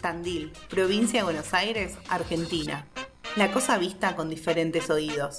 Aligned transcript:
Tandil, 0.00 0.52
provincia 0.68 1.20
de 1.20 1.24
Buenos 1.24 1.54
Aires, 1.54 1.94
Argentina. 2.08 2.86
La 3.36 3.50
cosa 3.50 3.78
vista 3.78 4.14
con 4.14 4.28
diferentes 4.28 4.90
oídos. 4.90 5.38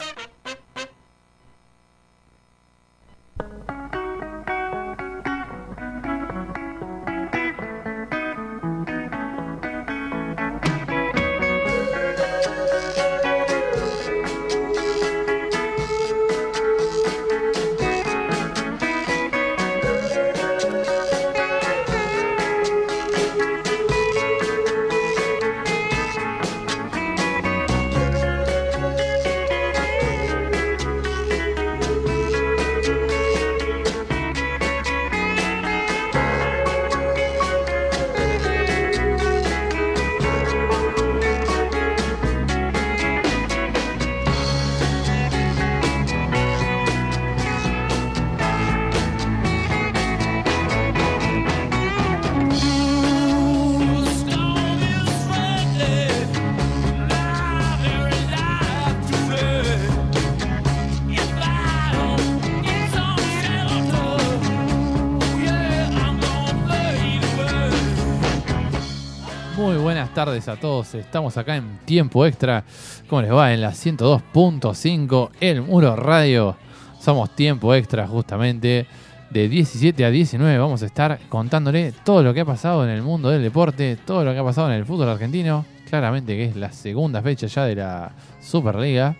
Tardes 70.26 70.48
a 70.48 70.56
todos. 70.56 70.96
Estamos 70.96 71.38
acá 71.38 71.56
en 71.56 71.78
tiempo 71.86 72.26
extra. 72.26 72.64
¿Cómo 73.08 73.22
les 73.22 73.32
va? 73.32 73.54
En 73.54 73.62
la 73.62 73.74
102.5 73.74 75.30
El 75.40 75.62
Muro 75.62 75.96
Radio. 75.96 76.58
Somos 77.00 77.36
tiempo 77.36 77.76
extra 77.76 78.08
justamente. 78.08 78.88
De 79.30 79.48
17 79.48 80.04
a 80.04 80.10
19 80.10 80.58
vamos 80.58 80.82
a 80.82 80.88
estar 80.88 81.20
contándole 81.30 81.94
todo 82.04 82.24
lo 82.24 82.34
que 82.34 82.40
ha 82.40 82.46
pasado 82.46 82.84
en 82.84 82.90
el 82.90 83.04
mundo 83.04 83.30
del 83.30 83.44
deporte, 83.44 84.00
todo 84.04 84.26
lo 84.26 84.34
que 84.34 84.40
ha 84.40 84.44
pasado 84.44 84.72
en 84.72 84.78
el 84.78 84.86
fútbol 84.86 85.10
argentino. 85.10 85.64
Claramente 85.88 86.36
que 86.36 86.46
es 86.46 86.56
la 86.56 86.72
segunda 86.72 87.22
fecha 87.22 87.46
ya 87.46 87.66
de 87.66 87.76
la 87.76 88.12
Superliga, 88.42 89.16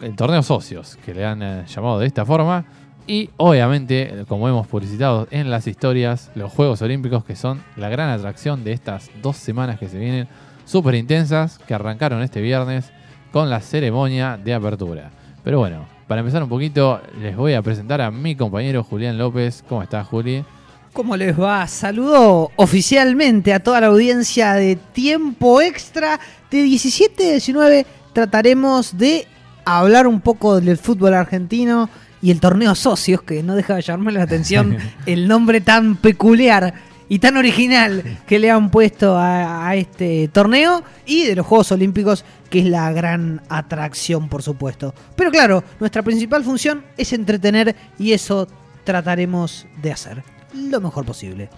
el 0.00 0.14
torneo 0.14 0.44
socios, 0.44 0.96
que 1.04 1.12
le 1.12 1.24
han 1.24 1.42
eh, 1.42 1.64
llamado 1.66 1.98
de 1.98 2.06
esta 2.06 2.24
forma. 2.24 2.64
Y 3.06 3.30
obviamente, 3.36 4.24
como 4.28 4.48
hemos 4.48 4.66
publicitado 4.66 5.28
en 5.30 5.50
las 5.50 5.66
historias, 5.66 6.30
los 6.34 6.52
Juegos 6.52 6.80
Olímpicos, 6.80 7.24
que 7.24 7.36
son 7.36 7.62
la 7.76 7.90
gran 7.90 8.08
atracción 8.08 8.64
de 8.64 8.72
estas 8.72 9.10
dos 9.20 9.36
semanas 9.36 9.78
que 9.78 9.88
se 9.88 9.98
vienen, 9.98 10.26
súper 10.64 10.94
intensas, 10.94 11.58
que 11.58 11.74
arrancaron 11.74 12.22
este 12.22 12.40
viernes 12.40 12.90
con 13.30 13.50
la 13.50 13.60
ceremonia 13.60 14.38
de 14.42 14.54
apertura. 14.54 15.10
Pero 15.42 15.58
bueno, 15.58 15.86
para 16.06 16.20
empezar 16.20 16.42
un 16.42 16.48
poquito, 16.48 17.02
les 17.20 17.36
voy 17.36 17.52
a 17.52 17.60
presentar 17.60 18.00
a 18.00 18.10
mi 18.10 18.36
compañero 18.36 18.82
Julián 18.82 19.18
López. 19.18 19.62
¿Cómo 19.68 19.82
estás, 19.82 20.06
Juli? 20.06 20.42
¿Cómo 20.94 21.16
les 21.16 21.38
va? 21.38 21.66
Saludo 21.66 22.52
oficialmente 22.56 23.52
a 23.52 23.60
toda 23.60 23.80
la 23.82 23.88
audiencia 23.88 24.54
de 24.54 24.76
Tiempo 24.76 25.60
Extra. 25.60 26.20
De 26.50 26.62
17 26.62 27.28
a 27.28 27.32
19 27.32 27.86
trataremos 28.12 28.96
de 28.96 29.26
hablar 29.64 30.06
un 30.06 30.20
poco 30.20 30.60
del 30.60 30.78
fútbol 30.78 31.14
argentino 31.14 31.90
y 32.24 32.30
el 32.30 32.40
torneo 32.40 32.74
socios, 32.74 33.20
que 33.20 33.42
no 33.42 33.54
deja 33.54 33.74
de 33.74 33.82
llamarme 33.82 34.12
la 34.12 34.22
atención 34.22 34.78
el 35.06 35.28
nombre 35.28 35.60
tan 35.60 35.96
peculiar 35.96 36.72
y 37.06 37.18
tan 37.18 37.36
original 37.36 38.02
que 38.26 38.38
le 38.38 38.50
han 38.50 38.70
puesto 38.70 39.18
a, 39.18 39.68
a 39.68 39.76
este 39.76 40.28
torneo 40.28 40.82
y 41.04 41.24
de 41.24 41.36
los 41.36 41.44
Juegos 41.44 41.70
Olímpicos, 41.72 42.24
que 42.48 42.60
es 42.60 42.64
la 42.64 42.90
gran 42.92 43.42
atracción, 43.50 44.30
por 44.30 44.42
supuesto. 44.42 44.94
Pero 45.14 45.30
claro, 45.30 45.62
nuestra 45.78 46.02
principal 46.02 46.42
función 46.42 46.82
es 46.96 47.12
entretener 47.12 47.76
y 47.98 48.12
eso 48.12 48.48
trataremos 48.84 49.66
de 49.82 49.92
hacer 49.92 50.22
lo 50.54 50.80
mejor 50.80 51.04
posible. 51.04 51.50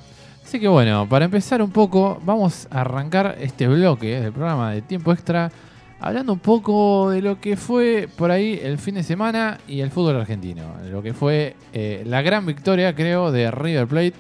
Así 0.45 0.59
que 0.59 0.67
bueno, 0.67 1.09
para 1.09 1.27
empezar 1.27 1.63
un 1.63 1.71
poco, 1.71 2.21
vamos 2.25 2.67
a 2.73 2.81
arrancar 2.81 3.37
este 3.41 3.69
bloque 3.69 4.21
del 4.21 4.33
programa 4.33 4.73
de 4.73 4.83
Tiempo 4.83 5.13
Extra 5.13 5.53
hablando 6.01 6.33
un 6.33 6.39
poco 6.39 7.11
de 7.11 7.23
lo 7.23 7.41
que 7.41 7.57
fue 7.57 8.09
por 8.17 8.31
ahí 8.31 8.61
el 8.63 8.79
fin 8.79 8.95
de 8.97 9.03
semana 9.03 9.59
y 9.67 9.81
el 9.81 9.91
fútbol 9.91 10.17
argentino. 10.17 10.63
Lo 10.91 11.03
que 11.03 11.15
fue 11.15 11.57
eh, 11.73 12.03
la 12.07 12.23
gran 12.23 12.47
victoria, 12.47 12.95
creo, 12.95 13.33
de 13.33 13.51
River 13.51 13.87
Plate 13.87 14.15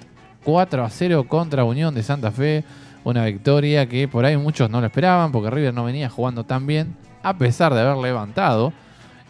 4 0.44 0.84
a 0.84 0.90
0 0.90 1.26
contra 1.28 1.64
Unión 1.64 1.94
de 1.94 2.02
Santa 2.02 2.30
Fe. 2.30 2.64
Una 3.04 3.24
victoria 3.24 3.88
que 3.88 4.08
por 4.08 4.24
ahí 4.24 4.36
muchos 4.36 4.68
no 4.70 4.80
lo 4.80 4.86
esperaban 4.86 5.30
porque 5.30 5.50
River 5.50 5.74
no 5.74 5.84
venía 5.84 6.08
jugando 6.08 6.44
tan 6.44 6.66
bien, 6.66 6.96
a 7.22 7.36
pesar 7.38 7.72
de 7.72 7.80
haber 7.80 7.96
levantado 7.98 8.72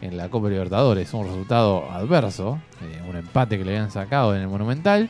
en 0.00 0.16
la 0.16 0.28
Copa 0.28 0.48
Libertadores 0.48 1.12
un 1.14 1.24
resultado 1.24 1.90
adverso, 1.90 2.58
eh, 2.82 3.02
un 3.08 3.16
empate 3.16 3.58
que 3.58 3.64
le 3.64 3.72
habían 3.72 3.90
sacado 3.90 4.34
en 4.34 4.42
el 4.42 4.48
Monumental. 4.48 5.08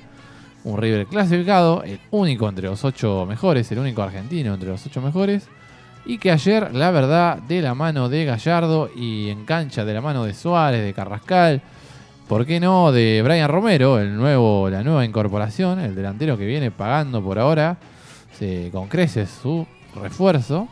Un 0.64 0.78
River 0.78 1.06
clasificado, 1.06 1.84
el 1.84 2.00
único 2.10 2.48
entre 2.48 2.66
los 2.66 2.84
ocho 2.84 3.24
mejores, 3.24 3.70
el 3.70 3.78
único 3.78 4.02
argentino 4.02 4.52
entre 4.54 4.70
los 4.70 4.84
ocho 4.84 5.00
mejores. 5.00 5.48
Y 6.06 6.18
que 6.18 6.30
ayer, 6.30 6.72
la 6.72 6.92
verdad, 6.92 7.38
de 7.38 7.60
la 7.60 7.74
mano 7.74 8.08
de 8.08 8.24
Gallardo 8.24 8.88
y 8.94 9.28
en 9.28 9.44
cancha 9.44 9.84
de 9.84 9.92
la 9.92 10.00
mano 10.00 10.24
de 10.24 10.34
Suárez, 10.34 10.84
de 10.84 10.94
Carrascal, 10.94 11.60
¿por 12.28 12.46
qué 12.46 12.60
no? 12.60 12.92
De 12.92 13.22
Brian 13.24 13.48
Romero, 13.48 13.98
el 13.98 14.16
nuevo, 14.16 14.70
la 14.70 14.84
nueva 14.84 15.04
incorporación, 15.04 15.80
el 15.80 15.96
delantero 15.96 16.38
que 16.38 16.46
viene 16.46 16.70
pagando 16.70 17.20
por 17.22 17.40
ahora 17.40 17.76
se, 18.38 18.70
con 18.70 18.86
creces 18.86 19.30
su 19.42 19.66
refuerzo. 20.00 20.68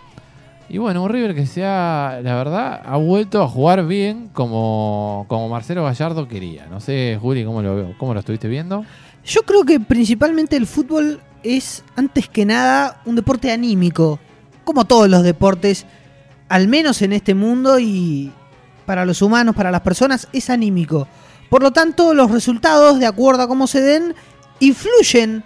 Y 0.68 0.78
bueno, 0.78 1.02
un 1.02 1.10
River 1.10 1.34
que 1.34 1.46
se 1.46 1.64
ha, 1.64 2.20
la 2.22 2.36
verdad, 2.36 2.80
ha 2.84 2.96
vuelto 2.96 3.42
a 3.42 3.48
jugar 3.48 3.84
bien 3.86 4.30
como, 4.32 5.26
como 5.28 5.48
Marcelo 5.48 5.82
Gallardo 5.82 6.28
quería. 6.28 6.66
No 6.66 6.80
sé, 6.80 7.18
Juli, 7.20 7.44
¿cómo 7.44 7.60
lo, 7.60 7.94
cómo 7.98 8.14
lo 8.14 8.20
estuviste 8.20 8.46
viendo? 8.46 8.84
Yo 9.24 9.42
creo 9.42 9.64
que 9.64 9.80
principalmente 9.80 10.56
el 10.56 10.66
fútbol 10.66 11.20
es, 11.42 11.84
antes 11.96 12.28
que 12.28 12.46
nada, 12.46 13.00
un 13.04 13.16
deporte 13.16 13.50
anímico. 13.50 14.20
Como 14.64 14.86
todos 14.86 15.08
los 15.08 15.22
deportes, 15.22 15.86
al 16.48 16.68
menos 16.68 17.02
en 17.02 17.12
este 17.12 17.34
mundo 17.34 17.78
y 17.78 18.32
para 18.86 19.04
los 19.04 19.22
humanos, 19.22 19.54
para 19.54 19.70
las 19.70 19.82
personas, 19.82 20.28
es 20.32 20.50
anímico. 20.50 21.06
Por 21.48 21.62
lo 21.62 21.72
tanto, 21.72 22.14
los 22.14 22.30
resultados, 22.30 22.98
de 22.98 23.06
acuerdo 23.06 23.42
a 23.42 23.48
cómo 23.48 23.66
se 23.66 23.80
den, 23.80 24.14
influyen 24.60 25.44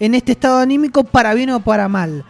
en 0.00 0.14
este 0.14 0.32
estado 0.32 0.58
anímico 0.58 1.04
para 1.04 1.34
bien 1.34 1.50
o 1.50 1.60
para 1.60 1.88
mal. 1.88 2.24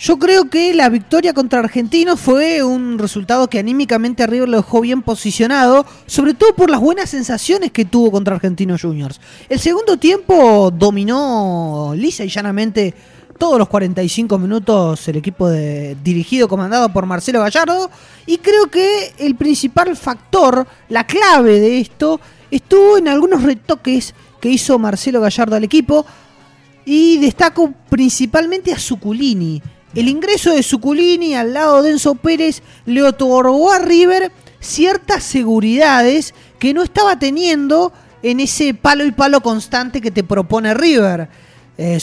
Yo 0.00 0.16
creo 0.16 0.48
que 0.48 0.74
la 0.74 0.88
victoria 0.90 1.34
contra 1.34 1.58
Argentinos 1.58 2.20
fue 2.20 2.62
un 2.62 3.00
resultado 3.00 3.50
que 3.50 3.58
anímicamente 3.58 4.22
a 4.22 4.28
River 4.28 4.48
lo 4.48 4.58
dejó 4.58 4.80
bien 4.80 5.02
posicionado, 5.02 5.84
sobre 6.06 6.34
todo 6.34 6.54
por 6.54 6.70
las 6.70 6.78
buenas 6.78 7.10
sensaciones 7.10 7.72
que 7.72 7.84
tuvo 7.84 8.12
contra 8.12 8.36
Argentinos 8.36 8.82
Juniors. 8.82 9.20
El 9.48 9.58
segundo 9.58 9.96
tiempo 9.96 10.70
dominó 10.70 11.94
lisa 11.96 12.22
y 12.22 12.28
llanamente 12.28 12.94
todos 13.38 13.58
los 13.58 13.68
45 13.68 14.38
minutos 14.38 15.06
el 15.08 15.16
equipo 15.16 15.48
de, 15.48 15.96
dirigido, 16.02 16.48
comandado 16.48 16.92
por 16.92 17.06
Marcelo 17.06 17.40
Gallardo, 17.40 17.90
y 18.26 18.38
creo 18.38 18.66
que 18.66 19.12
el 19.18 19.36
principal 19.36 19.96
factor, 19.96 20.66
la 20.88 21.06
clave 21.06 21.60
de 21.60 21.80
esto, 21.80 22.20
estuvo 22.50 22.98
en 22.98 23.08
algunos 23.08 23.42
retoques 23.44 24.14
que 24.40 24.50
hizo 24.50 24.78
Marcelo 24.78 25.20
Gallardo 25.20 25.56
al 25.56 25.64
equipo, 25.64 26.04
y 26.84 27.18
destaco 27.18 27.72
principalmente 27.90 28.72
a 28.72 28.78
Suculini. 28.78 29.62
El 29.94 30.08
ingreso 30.08 30.52
de 30.52 30.62
Suculini 30.62 31.34
al 31.34 31.52
lado 31.52 31.82
de 31.82 31.90
Enzo 31.90 32.14
Pérez 32.14 32.62
le 32.86 33.02
otorgó 33.02 33.72
a 33.72 33.78
River 33.78 34.32
ciertas 34.58 35.22
seguridades 35.22 36.34
que 36.58 36.72
no 36.72 36.82
estaba 36.82 37.18
teniendo 37.18 37.92
en 38.22 38.40
ese 38.40 38.74
palo 38.74 39.04
y 39.04 39.12
palo 39.12 39.40
constante 39.42 40.00
que 40.00 40.10
te 40.10 40.24
propone 40.24 40.72
River. 40.72 41.28
Eh, 41.80 42.00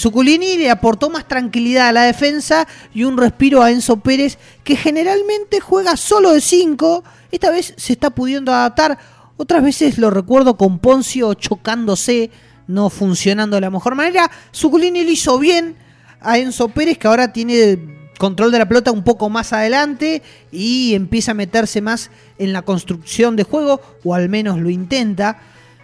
le 0.58 0.70
aportó 0.70 1.10
más 1.10 1.28
tranquilidad 1.28 1.90
a 1.90 1.92
la 1.92 2.04
defensa 2.04 2.66
y 2.94 3.04
un 3.04 3.18
respiro 3.18 3.62
a 3.62 3.72
Enzo 3.72 3.98
Pérez, 3.98 4.38
que 4.64 4.78
generalmente 4.78 5.60
juega 5.60 5.98
solo 5.98 6.32
de 6.32 6.40
5. 6.40 7.04
Esta 7.30 7.52
vez 7.52 7.74
se 7.76 7.92
está 7.92 8.10
pudiendo 8.10 8.54
adaptar. 8.54 8.98
Otras 9.36 9.62
veces 9.62 9.98
lo 9.98 10.10
recuerdo 10.10 10.56
con 10.56 10.80
Poncio 10.80 11.34
chocándose, 11.34 12.32
no 12.68 12.90
funcionando 12.90 13.58
de 13.58 13.62
la 13.62 13.70
mejor 13.70 13.96
manera. 13.96 14.32
Suculini 14.52 15.04
lo 15.04 15.12
hizo 15.12 15.38
bien 15.40 15.76
a 16.22 16.38
Enzo 16.38 16.70
Pérez, 16.70 16.98
que 16.98 17.10
ahora 17.10 17.34
tiene 17.34 17.78
control 18.18 18.54
de 18.54 18.60
la 18.60 18.70
pelota 18.70 18.94
un 18.94 19.04
poco 19.04 19.30
más 19.30 19.52
adelante 19.52 20.22
y 20.54 20.96
empieza 20.96 21.32
a 21.32 21.34
meterse 21.34 21.82
más 21.82 22.12
en 22.38 22.54
la 22.54 22.62
construcción 22.62 23.36
de 23.36 23.44
juego, 23.44 23.82
o 24.06 24.16
al 24.16 24.30
menos 24.30 24.58
lo 24.58 24.70
intenta. 24.70 25.42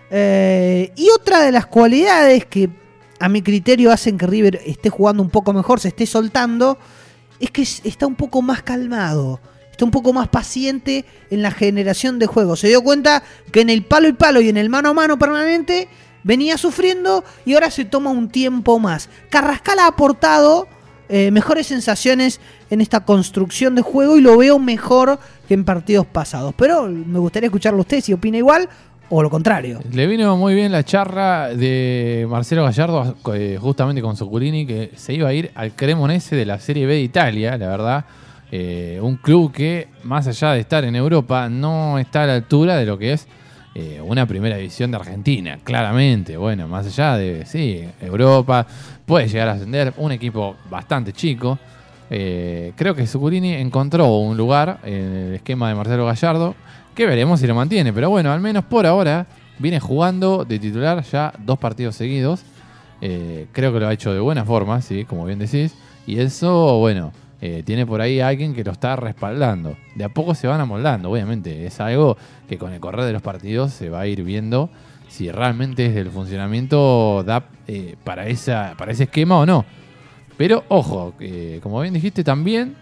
Eh, 0.10 0.94
y 0.96 1.10
otra 1.10 1.42
de 1.42 1.52
las 1.52 1.66
cualidades 1.66 2.46
que 2.46 2.81
a 3.22 3.30
mi 3.30 3.42
criterio 3.42 3.92
hacen 3.92 4.18
que 4.18 4.28
River 4.28 4.62
esté 4.66 4.90
jugando 4.90 5.22
un 5.24 5.30
poco 5.30 5.54
mejor, 5.54 5.80
se 5.80 5.90
esté 5.90 6.06
soltando, 6.06 6.78
es 7.40 7.52
que 7.52 7.62
es- 7.62 7.82
está 7.86 8.08
un 8.08 8.16
poco 8.16 8.42
más 8.42 8.62
calmado, 8.64 9.40
está 9.72 9.86
un 9.86 9.92
poco 9.92 10.12
más 10.14 10.28
paciente 10.28 11.06
en 11.30 11.42
la 11.42 11.52
generación 11.52 12.20
de 12.20 12.28
juegos. 12.28 12.60
Se 12.60 12.68
dio 12.68 12.82
cuenta 12.84 13.24
que 13.52 13.62
en 13.62 13.70
el 13.70 13.84
palo 13.84 14.08
y 14.08 14.14
palo 14.14 14.42
y 14.42 14.50
en 14.50 14.58
el 14.58 14.70
mano 14.70 14.90
a 14.90 14.94
mano 14.94 15.18
permanente 15.18 15.88
venía 16.24 16.58
sufriendo 16.58 17.24
y 17.46 17.54
ahora 17.54 17.72
se 17.72 17.86
toma 17.86 18.10
un 18.12 18.30
tiempo 18.30 18.78
más. 18.80 19.10
Carrascal 19.30 19.80
ha 19.80 19.88
aportado 19.88 20.68
eh, 21.14 21.30
mejores 21.32 21.68
sensaciones 21.68 22.40
en 22.70 22.80
esta 22.80 23.02
construcción 23.02 23.76
de 23.76 23.82
juego 23.82 24.18
y 24.18 24.22
lo 24.22 24.38
veo 24.38 24.60
mejor 24.60 25.20
que 25.48 25.54
en 25.56 25.66
partidos 25.66 26.06
pasados. 26.06 26.54
Pero 26.56 26.88
me 26.88 27.20
gustaría 27.20 27.48
escucharlo 27.48 27.80
a 27.80 27.82
usted 27.82 28.02
si 28.02 28.14
opina 28.14 28.38
igual 28.38 28.70
o 29.12 29.22
lo 29.22 29.30
contrario. 29.30 29.80
Le 29.92 30.08
vino 30.08 30.38
muy 30.38 30.56
bien 30.56 30.72
la 30.72 30.84
charla 30.84 31.50
de 31.50 32.26
Marcelo 32.30 32.64
Gallardo 32.64 33.18
eh, 33.34 33.58
justamente 33.60 34.02
con 34.02 34.16
Socurini 34.16 34.66
que 34.66 34.92
se 34.96 35.14
iba 35.14 35.28
a 35.28 35.34
ir 35.34 35.52
al 35.54 35.74
Cremonese 35.74 36.38
de 36.38 36.46
la 36.46 36.60
Serie 36.60 36.86
B 36.86 36.94
de 36.94 37.02
Italia, 37.02 37.58
la 37.58 37.68
verdad. 37.68 38.06
Eh, 38.54 39.00
un 39.02 39.18
club 39.18 39.52
que, 39.52 39.90
más 40.04 40.28
allá 40.28 40.54
de 40.54 40.62
estar 40.62 40.86
en 40.86 40.96
Europa, 40.96 41.50
no 41.50 42.00
está 42.00 42.24
a 42.24 42.28
la 42.28 42.36
altura 42.36 42.78
de 42.78 42.86
lo 42.86 42.98
que 42.98 43.14
es 43.14 43.28
eh, 43.76 44.02
una 44.02 44.26
primera 44.26 44.56
división 44.56 44.92
de 44.92 44.98
Argentina, 44.98 45.60
claramente. 45.62 46.38
Bueno, 46.38 46.70
más 46.70 46.88
allá 46.88 47.18
de, 47.18 47.46
sí, 47.46 47.84
Europa, 48.00 48.66
puede 49.06 49.28
llegar 49.28 49.50
a 49.50 49.52
ascender, 49.54 49.94
un 49.98 50.14
equipo 50.14 50.56
bastante 50.70 51.12
chico. 51.12 51.60
Creo 52.10 52.94
que 52.94 53.08
Sucurini 53.08 53.54
encontró 53.54 54.18
un 54.18 54.36
lugar 54.36 54.80
en 54.84 55.16
el 55.16 55.34
esquema 55.36 55.70
de 55.70 55.76
Marcelo 55.76 56.06
Gallardo, 56.06 56.56
que 56.94 57.06
veremos 57.06 57.40
si 57.40 57.48
lo 57.48 57.56
mantiene. 57.56 57.94
Pero 57.94 58.10
bueno, 58.10 58.32
al 58.32 58.42
menos 58.42 58.66
por 58.66 58.86
ahora 58.86 59.28
viene 59.60 59.80
jugando 59.80 60.44
de 60.46 60.60
titular 60.60 61.04
ya 61.04 61.34
dos 61.40 61.58
partidos 61.60 61.96
seguidos. 61.96 62.44
Eh, 63.02 63.48
creo 63.52 63.74
que 63.74 63.80
lo 63.80 63.88
ha 63.88 63.94
hecho 63.94 64.14
de 64.14 64.20
buena 64.20 64.46
forma, 64.46 64.82
sí, 64.82 65.06
como 65.06 65.26
bien 65.26 65.40
decís. 65.40 65.74
Y 66.06 66.20
eso, 66.20 66.78
bueno, 66.80 67.12
eh, 67.42 67.64
tiene 67.66 67.86
por 67.86 68.02
ahí 68.02 68.20
a 68.20 68.28
alguien 68.28 68.54
que 68.54 68.64
lo 68.64 68.72
está 68.72 68.96
respaldando. 68.96 69.76
De 69.96 70.04
a 70.04 70.10
poco 70.10 70.36
se 70.36 70.48
van 70.48 70.62
amoldando, 70.62 71.10
obviamente. 71.10 71.66
Es 71.66 71.80
algo 71.80 72.18
que 72.48 72.58
con 72.58 72.74
el 72.74 72.80
correr 72.80 73.06
de 73.06 73.14
los 73.14 73.22
partidos 73.22 73.72
se 73.72 73.90
va 73.90 74.02
a 74.02 74.08
ir 74.08 74.24
viendo 74.24 74.70
si 75.08 75.30
realmente 75.30 75.88
es 75.88 75.96
del 75.96 76.10
funcionamiento 76.10 77.26
eh, 77.68 77.96
para, 78.04 78.28
esa, 78.28 78.76
para 78.78 78.92
ese 78.92 79.04
esquema 79.04 79.38
o 79.38 79.46
no. 79.46 79.66
Pero 80.38 80.64
ojo, 80.70 81.14
como 81.62 81.82
bien 81.82 81.94
dijiste 81.94 82.24
también, 82.24 82.76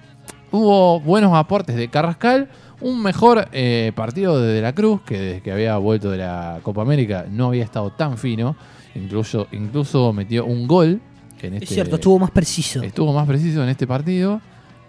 hubo 0.51 0.99
buenos 0.99 1.33
aportes 1.33 1.75
de 1.75 1.89
Carrascal, 1.89 2.49
un 2.81 3.01
mejor 3.01 3.47
eh, 3.51 3.91
partido 3.95 4.41
de 4.41 4.53
De 4.53 4.61
la 4.61 4.73
Cruz, 4.73 5.01
que 5.05 5.19
desde 5.19 5.41
que 5.41 5.51
había 5.51 5.77
vuelto 5.77 6.09
de 6.11 6.17
la 6.17 6.59
Copa 6.63 6.81
América 6.81 7.25
no 7.29 7.47
había 7.47 7.63
estado 7.63 7.91
tan 7.91 8.17
fino, 8.17 8.55
incluso, 8.95 9.47
incluso 9.51 10.13
metió 10.13 10.45
un 10.45 10.67
gol. 10.67 11.01
En 11.41 11.53
este, 11.53 11.65
Es 11.65 11.69
cierto, 11.69 11.95
estuvo 11.95 12.19
más 12.19 12.31
preciso. 12.31 12.83
estuvo 12.83 13.13
más 13.13 13.25
preciso 13.27 13.63
en 13.63 13.69
este 13.69 13.87
partido. 13.87 14.41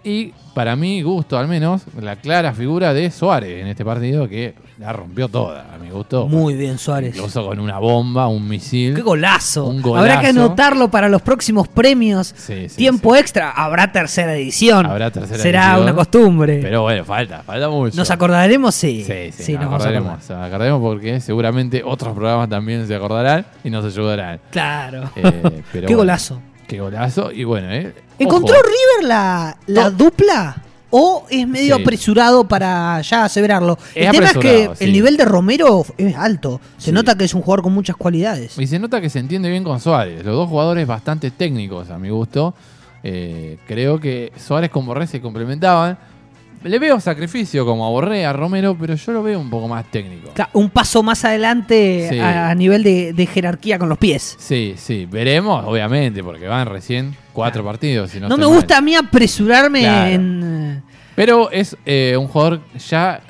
Y 0.03 0.33
para 0.55 0.75
mi 0.75 1.01
gusto, 1.03 1.37
al 1.37 1.47
menos, 1.47 1.83
la 1.99 2.15
clara 2.15 2.53
figura 2.53 2.91
de 2.93 3.11
Suárez 3.11 3.61
en 3.61 3.67
este 3.67 3.85
partido 3.85 4.27
que 4.27 4.55
la 4.79 4.91
rompió 4.91 5.27
toda, 5.27 5.67
a 5.73 5.77
mi 5.77 5.91
gusto. 5.91 6.27
Muy 6.27 6.55
bien, 6.55 6.79
Suárez. 6.79 7.15
Incluso 7.15 7.45
con 7.45 7.59
una 7.59 7.77
bomba, 7.77 8.27
un 8.27 8.47
misil. 8.47 8.95
¡Qué 8.95 9.03
golazo! 9.03 9.67
Un 9.67 9.79
golazo. 9.81 9.99
Habrá 10.01 10.19
que 10.19 10.27
anotarlo 10.29 10.89
para 10.89 11.07
los 11.07 11.21
próximos 11.21 11.67
premios. 11.67 12.33
Sí, 12.35 12.67
sí, 12.67 12.77
Tiempo 12.77 13.13
sí. 13.13 13.19
extra. 13.19 13.51
Habrá 13.51 13.91
tercera 13.91 14.35
edición. 14.35 14.87
Habrá 14.87 15.11
tercera 15.11 15.37
Será 15.43 15.65
edición. 15.67 15.83
una 15.83 15.93
costumbre. 15.93 16.59
Pero 16.63 16.81
bueno, 16.81 17.05
falta, 17.05 17.43
falta 17.43 17.69
mucho. 17.69 17.95
¿Nos 17.95 18.09
acordaremos? 18.09 18.73
Sí. 18.73 19.03
Sí, 19.05 19.31
sí, 19.31 19.43
Sí, 19.43 19.53
nos 19.53 19.65
nos 19.65 19.73
acordaremos. 19.75 20.09
acordar. 20.13 20.37
Nos 20.39 20.47
acordaremos 20.47 20.81
porque 20.81 21.19
seguramente 21.19 21.83
otros 21.85 22.13
programas 22.15 22.49
también 22.49 22.87
se 22.87 22.95
acordarán 22.95 23.45
y 23.63 23.69
nos 23.69 23.85
ayudarán. 23.85 24.39
Claro. 24.49 25.11
Eh, 25.15 25.21
pero 25.21 25.61
Qué 25.71 25.79
bueno, 25.81 25.97
golazo. 25.97 26.41
Qué 26.67 26.79
golazo. 26.79 27.31
Y 27.31 27.43
bueno, 27.43 27.71
eh. 27.71 27.93
¿Encontró 28.23 28.55
ojo, 28.55 28.63
River 28.63 29.07
la, 29.09 29.57
la 29.67 29.83
No. 29.85 29.91
dupla? 29.91 30.63
¿O 30.93 31.25
es 31.29 31.47
medio 31.47 31.77
Sí. 31.77 31.81
apresurado 31.81 32.43
para 32.45 32.99
ya 33.01 33.23
aseverarlo? 33.23 33.77
Es 33.95 34.07
el 34.07 34.11
tema 34.11 34.25
es 34.27 34.37
que 34.37 34.69
sí. 34.75 34.83
el 34.83 34.91
nivel 34.91 35.15
de 35.15 35.23
Romero 35.23 35.85
es 35.97 36.15
alto. 36.17 36.59
Se 36.77 36.87
Sí. 36.87 36.91
nota 36.91 37.15
que 37.17 37.23
es 37.23 37.33
un 37.33 37.41
jugador 37.41 37.63
con 37.63 37.73
muchas 37.73 37.95
cualidades. 37.95 38.57
Y 38.59 38.67
se 38.67 38.77
nota 38.77 38.99
que 38.99 39.09
se 39.09 39.19
entiende 39.19 39.49
bien 39.49 39.63
con 39.63 39.79
Suárez. 39.79 40.25
Los 40.25 40.35
dos 40.35 40.49
jugadores 40.49 40.85
bastante 40.85 41.31
técnicos, 41.31 41.89
a 41.89 41.97
mi 41.97 42.09
gusto. 42.09 42.53
Eh, 43.03 43.57
creo 43.67 43.99
que 44.01 44.31
Suárez 44.37 44.69
con 44.69 44.85
Borré 44.85 45.07
se 45.07 45.21
complementaban. 45.21 45.97
Le 46.63 46.77
veo 46.77 46.99
sacrificio 46.99 47.65
como 47.65 47.85
a 47.87 47.89
Borré, 47.89 48.23
a 48.25 48.33
Romero, 48.33 48.77
pero 48.79 48.93
yo 48.93 49.11
lo 49.13 49.23
veo 49.23 49.39
un 49.39 49.49
poco 49.49 49.67
más 49.67 49.85
técnico. 49.89 50.31
Un 50.53 50.69
paso 50.69 51.01
más 51.01 51.25
adelante 51.25 52.07
Sí. 52.11 52.19
a, 52.19 52.49
a 52.51 52.55
nivel 52.55 52.83
de, 52.83 53.13
de 53.13 53.25
jerarquía 53.25 53.79
con 53.79 53.89
los 53.89 53.97
pies. 53.97 54.35
Sí, 54.39 54.75
sí, 54.77 55.07
veremos, 55.09 55.65
obviamente, 55.65 56.23
porque 56.23 56.47
van 56.47 56.67
recién 56.67 57.15
cuatro 57.33 57.63
partidos. 57.65 58.11
si 58.11 58.19
no 58.19 58.29
No, 58.29 58.37
me 58.37 58.45
mal. 58.45 58.53
gusta 58.55 58.77
a 58.77 58.81
mí 58.81 58.93
apresurarme 58.95 59.79
Claro. 59.81 60.09
en... 60.11 60.83
Pero 61.15 61.49
es 61.51 61.75
eh, 61.85 62.15
un 62.19 62.27
jugador 62.27 62.61
ya 62.89 63.21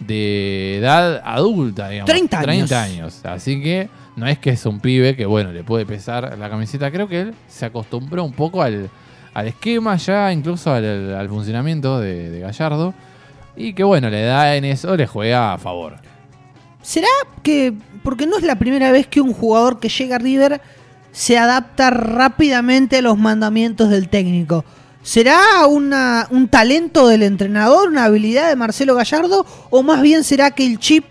de 0.00 0.78
edad 0.78 1.22
adulta, 1.24 1.88
digamos. 1.90 2.10
30 2.10 2.36
años. 2.38 2.46
30 2.68 2.82
años. 2.82 3.20
Así 3.24 3.62
que 3.62 3.88
no 4.16 4.26
es 4.26 4.38
que 4.38 4.50
es 4.50 4.66
un 4.66 4.80
pibe 4.80 5.14
que, 5.14 5.26
bueno, 5.26 5.52
le 5.52 5.62
puede 5.62 5.86
pesar 5.86 6.36
la 6.38 6.50
camiseta. 6.50 6.90
Creo 6.90 7.06
que 7.08 7.20
él 7.20 7.34
se 7.48 7.66
acostumbró 7.66 8.24
un 8.24 8.32
poco 8.32 8.62
al, 8.62 8.90
al 9.34 9.48
esquema 9.48 9.96
ya, 9.96 10.32
incluso 10.32 10.72
al, 10.72 11.28
funcionamiento 11.28 12.00
de, 12.00 12.40
Gallardo. 12.40 12.94
Y 13.56 13.74
que, 13.74 13.84
bueno, 13.84 14.08
le 14.10 14.22
da 14.22 14.56
en 14.56 14.64
eso, 14.64 14.96
le 14.96 15.06
juega 15.06 15.52
a 15.52 15.58
favor. 15.58 15.96
¿Será 16.82 17.08
que, 17.42 17.74
porque 18.02 18.26
no 18.26 18.38
es 18.38 18.42
la 18.42 18.58
primera 18.58 18.90
vez 18.90 19.06
que 19.06 19.20
un 19.20 19.32
jugador 19.32 19.80
que 19.80 19.88
llega 19.88 20.16
a 20.16 20.18
River 20.18 20.60
se 21.12 21.36
adapta 21.36 21.90
rápidamente 21.90 22.98
a 22.98 23.02
los 23.02 23.18
mandamientos 23.18 23.90
del 23.90 24.08
técnico? 24.08 24.64
¿Será 25.02 25.66
una, 25.66 26.26
un 26.30 26.48
talento 26.48 27.08
del 27.08 27.22
entrenador, 27.22 27.88
una 27.88 28.04
habilidad 28.04 28.48
de 28.48 28.56
Marcelo 28.56 28.94
Gallardo? 28.94 29.46
¿O 29.70 29.82
más 29.82 30.02
bien 30.02 30.24
será 30.24 30.50
que 30.50 30.66
el 30.66 30.78
chip 30.78 31.04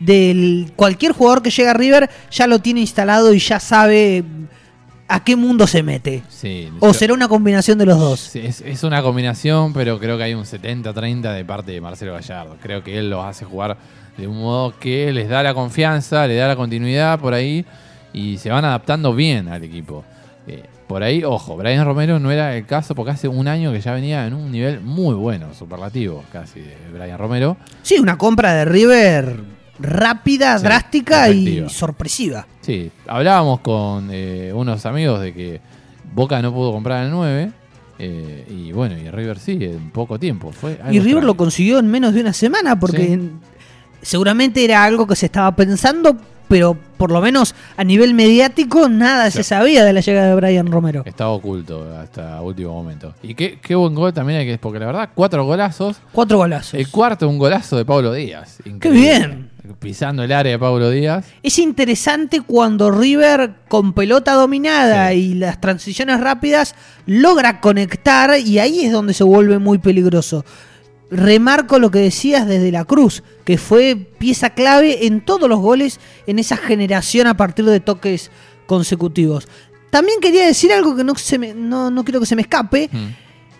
de 0.00 0.66
cualquier 0.76 1.12
jugador 1.12 1.42
que 1.42 1.50
llega 1.50 1.70
a 1.70 1.74
River 1.74 2.10
ya 2.30 2.46
lo 2.46 2.58
tiene 2.58 2.80
instalado 2.80 3.32
y 3.32 3.38
ya 3.38 3.60
sabe 3.60 4.24
a 5.08 5.22
qué 5.24 5.36
mundo 5.36 5.66
se 5.66 5.82
mete? 5.82 6.22
Sí, 6.28 6.70
¿O 6.80 6.88
yo- 6.88 6.94
será 6.94 7.14
una 7.14 7.28
combinación 7.28 7.78
de 7.78 7.86
los 7.86 7.98
dos? 7.98 8.20
Sí, 8.20 8.40
es, 8.40 8.60
es 8.60 8.82
una 8.84 9.02
combinación, 9.02 9.72
pero 9.72 9.98
creo 9.98 10.16
que 10.18 10.24
hay 10.24 10.34
un 10.34 10.44
70-30 10.44 11.32
de 11.34 11.44
parte 11.44 11.72
de 11.72 11.80
Marcelo 11.80 12.12
Gallardo. 12.14 12.56
Creo 12.62 12.82
que 12.82 12.98
él 12.98 13.10
los 13.10 13.24
hace 13.24 13.44
jugar 13.44 13.76
de 14.16 14.26
un 14.26 14.38
modo 14.40 14.78
que 14.78 15.12
les 15.12 15.28
da 15.28 15.42
la 15.42 15.54
confianza, 15.54 16.26
le 16.26 16.36
da 16.36 16.48
la 16.48 16.56
continuidad 16.56 17.18
por 17.20 17.34
ahí 17.34 17.64
y 18.12 18.38
se 18.38 18.50
van 18.50 18.64
adaptando 18.64 19.14
bien 19.14 19.48
al 19.48 19.62
equipo. 19.62 20.04
Eh, 20.48 20.62
por 20.86 21.02
ahí, 21.02 21.24
ojo, 21.24 21.56
Brian 21.56 21.84
Romero 21.84 22.18
no 22.20 22.30
era 22.30 22.56
el 22.56 22.64
caso 22.64 22.94
porque 22.94 23.10
hace 23.10 23.26
un 23.28 23.48
año 23.48 23.72
que 23.72 23.80
ya 23.80 23.92
venía 23.92 24.26
en 24.26 24.32
un 24.34 24.50
nivel 24.52 24.80
muy 24.80 25.14
bueno, 25.16 25.52
superlativo 25.52 26.24
casi 26.32 26.60
de 26.60 26.76
Brian 26.94 27.18
Romero. 27.18 27.56
Sí, 27.82 27.98
una 27.98 28.16
compra 28.16 28.54
de 28.54 28.64
River 28.64 29.36
rápida, 29.78 30.58
Sí, 30.58 30.64
drástica 30.64 31.28
y 31.30 31.68
sorpresiva. 31.68 32.46
Sí, 32.62 32.90
hablábamos 33.06 33.60
con 33.60 34.08
eh, 34.10 34.52
unos 34.54 34.84
amigos 34.86 35.20
de 35.20 35.32
que 35.34 35.60
Boca 36.14 36.40
no 36.42 36.52
pudo 36.52 36.72
comprar 36.72 37.04
el 37.04 37.10
9. 37.10 37.52
eh, 37.98 38.46
y 38.50 38.72
bueno, 38.72 38.96
y 38.96 39.10
River 39.10 39.38
sí, 39.38 39.58
en 39.60 39.90
poco 39.90 40.18
tiempo. 40.18 40.52
Fue 40.52 40.72
Y 40.72 40.74
River 40.74 40.96
extraño. 40.96 41.20
lo 41.26 41.36
consiguió 41.36 41.78
en 41.78 41.86
menos 41.88 42.12
de 42.14 42.20
una 42.20 42.32
semana 42.32 42.78
porque 42.78 42.98
Sí. 43.06 43.30
seguramente 44.02 44.64
era 44.64 44.84
algo 44.84 45.06
que 45.06 45.16
se 45.16 45.26
estaba 45.26 45.54
pensando, 45.56 46.16
pero 46.48 46.76
por 46.96 47.10
lo 47.10 47.20
menos 47.20 47.54
a 47.76 47.84
nivel 47.84 48.14
mediático 48.14 48.88
nada 48.88 49.30
se 49.30 49.42
sabía 49.42 49.84
de 49.84 49.92
la 49.92 50.00
llegada 50.00 50.28
de 50.28 50.34
Brian 50.36 50.70
Romero. 50.70 51.02
Estaba 51.04 51.30
oculto 51.30 51.86
hasta 51.98 52.40
último 52.42 52.72
momento. 52.72 53.14
Y 53.22 53.34
qué, 53.34 53.58
qué 53.60 53.74
buen 53.74 53.94
gol 53.94 54.12
también 54.12 54.40
hay 54.40 54.46
que 54.46 54.58
porque 54.58 54.78
la 54.78 54.86
verdad, 54.86 55.08
cuatro 55.14 55.44
golazos. 55.44 55.96
Cuatro 56.12 56.38
golazos. 56.38 56.74
El 56.74 56.88
cuarto, 56.90 57.28
un 57.28 57.38
golazo 57.38 57.76
de 57.76 57.84
Pablo 57.84 58.12
Díaz. 58.12 58.58
¡Qué 58.80 58.90
bien! 58.90 59.45
Pisando 59.80 60.22
el 60.24 60.32
área 60.32 60.52
de 60.52 60.58
Pablo 60.58 60.90
Díaz. 60.90 61.26
Es 61.42 61.58
interesante 61.58 62.40
cuando 62.40 62.90
River 62.90 63.54
con 63.68 63.92
pelota 63.92 64.32
dominada 64.32 65.10
Sí. 65.12 65.18
y 65.18 65.34
las 65.34 65.60
transiciones 65.60 66.18
rápidas 66.20 66.74
logra 67.06 67.60
conectar 67.60 68.38
y 68.38 68.58
ahí 68.58 68.84
es 68.86 68.92
donde 68.92 69.14
se 69.14 69.22
vuelve 69.24 69.58
muy 69.58 69.78
peligroso. 69.78 70.44
Remarco 71.10 71.78
lo 71.78 71.90
que 71.90 72.00
decías 72.00 72.48
desde 72.48 72.72
la 72.72 72.84
Cruz, 72.84 73.22
que 73.44 73.58
fue 73.58 73.94
pieza 74.18 74.50
clave 74.50 75.06
en 75.06 75.20
todos 75.24 75.48
los 75.48 75.60
goles 75.60 76.00
en 76.26 76.38
esa 76.40 76.56
generación 76.56 77.28
a 77.28 77.36
partir 77.36 77.64
de 77.66 77.78
toques 77.78 78.30
consecutivos. 78.66 79.46
También 79.90 80.18
quería 80.20 80.46
decir 80.46 80.72
algo 80.72 80.96
que 80.96 81.04
no, 81.04 81.14
se 81.14 81.38
me- 81.38 81.54
no, 81.54 81.90
no 81.92 82.02
quiero 82.04 82.18
que 82.18 82.26
se 82.26 82.34
me 82.34 82.42
escape, 82.42 82.90
Mm. 82.92 83.06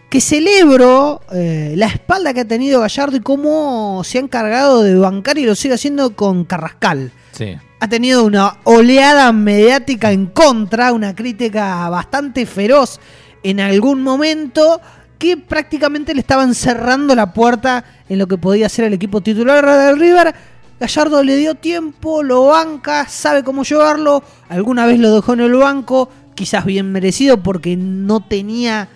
Que 0.08 0.20
celebro 0.20 1.20
eh, 1.32 1.74
la 1.76 1.86
espalda 1.86 2.32
que 2.32 2.40
ha 2.40 2.44
tenido 2.48 2.80
Gallardo 2.80 3.16
y 3.16 3.20
cómo 3.20 4.02
se 4.04 4.18
ha 4.18 4.20
encargado 4.20 4.82
de 4.82 4.96
bancar 4.96 5.36
y 5.38 5.44
lo 5.44 5.54
sigue 5.54 5.74
haciendo 5.74 6.14
con 6.14 6.44
Carrascal 6.44 7.12
Sí. 7.32 7.56
ha 7.80 7.88
tenido 7.88 8.24
una 8.24 8.56
oleada 8.64 9.30
mediática 9.32 10.10
en 10.12 10.26
contra, 10.26 10.92
una 10.92 11.14
crítica 11.14 11.88
bastante 11.90 12.46
feroz 12.46 12.98
en 13.42 13.60
algún 13.60 14.02
momento 14.02 14.80
que 15.18 15.36
prácticamente 15.36 16.14
le 16.14 16.20
estaban 16.20 16.54
cerrando 16.54 17.14
la 17.14 17.32
puerta 17.32 17.84
en 18.08 18.18
lo 18.18 18.26
que 18.26 18.38
podía 18.38 18.68
ser 18.68 18.86
el 18.86 18.94
equipo 18.94 19.20
titular 19.20 19.64
del 19.66 19.98
River. 19.98 20.34
Gallardo 20.78 21.22
le 21.22 21.36
dio 21.36 21.54
tiempo, 21.54 22.22
lo 22.22 22.46
banca, 22.46 23.06
sabe 23.08 23.42
cómo 23.42 23.64
llevarlo, 23.64 24.22
alguna 24.48 24.86
vez 24.86 24.98
lo 24.98 25.14
dejó 25.14 25.32
en 25.32 25.40
el 25.40 25.54
banco, 25.54 26.10
quizás 26.34 26.64
bien 26.64 26.92
merecido 26.92 27.42
porque 27.42 27.76
no 27.76 28.20
tenía 28.20 28.88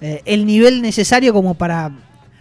eh, 0.00 0.22
el 0.24 0.46
nivel 0.46 0.82
necesario 0.82 1.32
como 1.32 1.54
para 1.54 1.90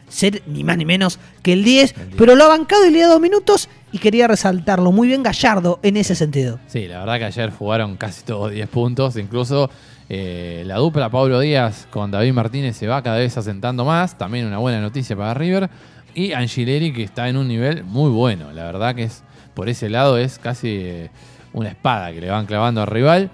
ser 0.10 0.42
ni 0.48 0.64
más 0.64 0.78
ni 0.78 0.86
menos 0.86 1.20
que 1.42 1.54
el 1.54 1.64
10, 1.64 1.92
El 1.98 2.06
10. 2.10 2.16
pero 2.18 2.36
lo 2.36 2.46
ha 2.46 2.48
bancado 2.48 2.86
y 2.88 2.92
le 2.92 3.04
ha 3.04 3.08
dado 3.08 3.20
minutos 3.20 3.68
y 3.92 3.98
quería 3.98 4.28
resaltarlo. 4.28 4.92
Muy 4.92 5.08
bien 5.08 5.24
Gallardo 5.24 5.80
en 5.84 5.98
ese 5.98 6.16
sentido. 6.16 6.60
Sí, 6.68 6.88
la 6.88 7.00
verdad 7.00 7.18
que 7.20 7.26
ayer 7.26 7.52
jugaron 7.52 7.98
casi 7.98 8.24
todos 8.24 8.52
10 8.52 8.68
puntos. 8.70 9.18
Incluso 9.18 9.70
eh, 10.10 10.64
la 10.66 10.76
dupla 10.78 11.10
Pablo 11.10 11.40
Díaz 11.40 11.88
con 11.90 12.12
David 12.12 12.34
Martínez 12.34 12.78
se 12.78 12.88
va 12.88 13.02
cada 13.02 13.18
vez 13.18 13.38
asentando 13.38 13.84
más. 13.86 14.18
También 14.18 14.46
una 14.46 14.60
buena 14.60 14.80
noticia 14.82 15.16
para 15.16 15.34
River. 15.34 15.70
Y 16.14 16.32
Angileri 16.34 16.94
que 16.94 17.04
está 17.04 17.28
en 17.30 17.38
un 17.38 17.48
nivel 17.48 17.84
muy 17.84 18.10
bueno. 18.10 18.52
La 18.54 18.64
verdad 18.64 18.96
que 18.96 19.04
es 19.04 19.24
por 19.54 19.70
ese 19.70 19.90
lado 19.90 20.18
es 20.18 20.40
casi 20.40 20.70
eh, 20.70 21.10
una 21.54 21.70
espada 21.70 22.12
que 22.14 22.22
le 22.22 22.30
van 22.30 22.46
clavando 22.46 22.82
al 22.82 22.88
rival. 22.88 23.30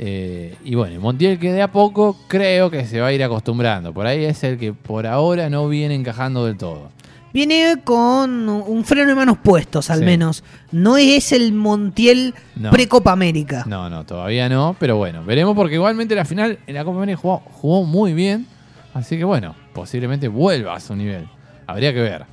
Eh, 0.00 0.54
y 0.64 0.74
bueno, 0.76 1.00
Montiel 1.00 1.38
que 1.38 1.52
de 1.52 1.60
a 1.62 1.72
poco 1.72 2.16
creo 2.28 2.70
que 2.70 2.86
se 2.86 3.00
va 3.00 3.08
a 3.08 3.12
ir 3.12 3.22
acostumbrando. 3.24 3.92
Por 3.92 4.06
ahí 4.06 4.24
es 4.24 4.44
el 4.44 4.56
que 4.58 4.72
por 4.72 5.06
ahora 5.06 5.50
no 5.50 5.68
viene 5.68 5.94
encajando 5.94 6.46
del 6.46 6.56
todo. 6.56 6.90
Viene 7.34 7.80
con 7.84 8.48
un 8.48 8.84
freno 8.84 9.08
de 9.08 9.14
manos 9.14 9.38
puestos, 9.42 9.90
al 9.90 9.98
Sí. 9.98 10.04
menos. 10.04 10.44
No 10.72 10.96
es 10.96 11.32
el 11.32 11.52
Montiel 11.52 12.32
No. 12.56 12.70
pre-Copa 12.70 13.12
América. 13.12 13.64
No, 13.66 13.90
no, 13.90 14.04
todavía 14.06 14.48
no, 14.48 14.74
pero 14.78 14.96
bueno, 14.96 15.24
veremos 15.24 15.54
porque 15.54 15.74
igualmente 15.74 16.14
la 16.14 16.24
final 16.24 16.58
en 16.66 16.74
la 16.74 16.84
Copa 16.84 16.96
América 16.98 17.18
jugó, 17.20 17.38
jugó 17.44 17.84
muy 17.84 18.14
bien, 18.14 18.46
así 18.94 19.18
que 19.18 19.24
bueno, 19.24 19.54
posiblemente 19.74 20.28
vuelva 20.28 20.74
a 20.76 20.80
su 20.80 20.94
nivel. 20.96 21.28
Habría 21.66 21.92
que 21.92 22.00
ver. 22.00 22.24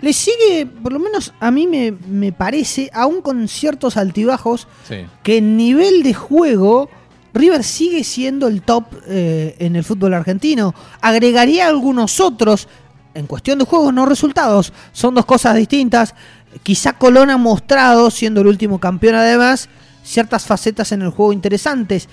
Le 0.00 0.12
sigue, 0.14 0.66
por 0.82 0.92
lo 0.94 0.98
menos 0.98 1.32
a 1.38 1.50
mí 1.50 1.66
me, 1.66 1.92
me 2.08 2.32
parece, 2.32 2.90
aún 2.92 3.20
con 3.20 3.46
ciertos 3.46 3.96
altibajos, 3.98 4.66
Sí, 4.88 5.04
que 5.22 5.36
en 5.38 5.56
nivel 5.58 6.02
de 6.02 6.14
juego 6.14 6.88
River 7.32 7.62
sigue 7.64 8.04
siendo 8.04 8.48
el 8.48 8.62
top 8.62 8.84
eh, 9.06 9.56
en 9.58 9.76
el 9.76 9.84
fútbol 9.84 10.14
argentino. 10.14 10.74
Agregaría 11.00 11.66
algunos 11.68 12.20
otros. 12.20 12.68
En 13.14 13.26
cuestión 13.26 13.58
de 13.58 13.64
juegos, 13.64 13.92
no 13.92 14.06
resultados. 14.06 14.72
Son 14.92 15.14
dos 15.14 15.24
cosas 15.26 15.56
distintas. 15.56 16.14
Quizá 16.62 16.92
Colón 16.94 17.30
ha 17.30 17.36
mostrado, 17.36 18.10
siendo 18.10 18.40
el 18.40 18.46
último 18.46 18.78
campeón 18.78 19.14
además, 19.16 19.68
ciertas 20.02 20.44
facetas 20.46 20.92
en 20.92 21.02
el 21.02 21.10
juego 21.10 21.32
interesantes. 21.32 22.08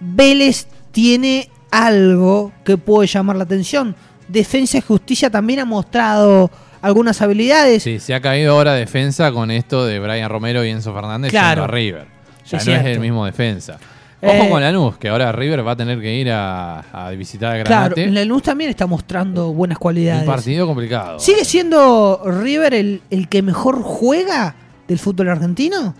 Vélez 0.00 0.66
tiene 0.92 1.50
algo 1.70 2.52
que 2.64 2.78
puede 2.78 3.06
llamar 3.08 3.36
la 3.36 3.44
atención. 3.44 3.94
Defensa 4.26 4.78
y 4.78 4.80
Justicia 4.82 5.30
también 5.30 5.60
ha 5.60 5.64
mostrado 5.64 6.50
algunas 6.80 7.20
habilidades. 7.22 7.82
sí, 7.82 7.98
se 7.98 8.14
ha 8.14 8.20
caído 8.20 8.52
ahora 8.52 8.74
defensa 8.74 9.32
con 9.32 9.50
esto 9.50 9.84
de 9.84 9.98
Brian 9.98 10.28
Romero 10.30 10.64
y 10.64 10.70
Enzo 10.70 10.94
Fernández 10.94 11.30
Claro. 11.30 11.62
yendo 11.62 11.64
a 11.64 11.66
River. 11.76 12.06
Ya 12.46 12.58
no 12.64 12.72
es 12.80 12.86
el 12.86 13.00
mismo 13.00 13.26
defensa. 13.26 13.78
Ojo 14.20 14.32
Eh, 14.32 14.48
con 14.50 14.60
Lanús, 14.60 14.96
que 14.98 15.08
ahora 15.08 15.30
River 15.30 15.64
va 15.66 15.72
a 15.72 15.76
tener 15.76 16.00
que 16.00 16.12
ir 16.14 16.30
a, 16.32 16.80
a 16.92 17.10
visitar 17.10 17.54
a 17.56 17.62
Claro, 17.62 17.94
Granate. 17.94 18.10
Lanús 18.10 18.42
también 18.42 18.70
está 18.70 18.86
mostrando 18.86 19.52
buenas 19.52 19.78
cualidades. 19.78 20.22
un 20.22 20.26
partido 20.34 20.66
complicado. 20.66 21.20
¿Sigue 21.20 21.44
siendo 21.44 22.20
River 22.24 22.74
el, 22.74 23.02
el 23.10 23.28
que 23.28 23.42
mejor 23.42 23.80
juega 23.82 24.56
del 24.88 24.98
fútbol 24.98 25.28
argentino? 25.28 25.94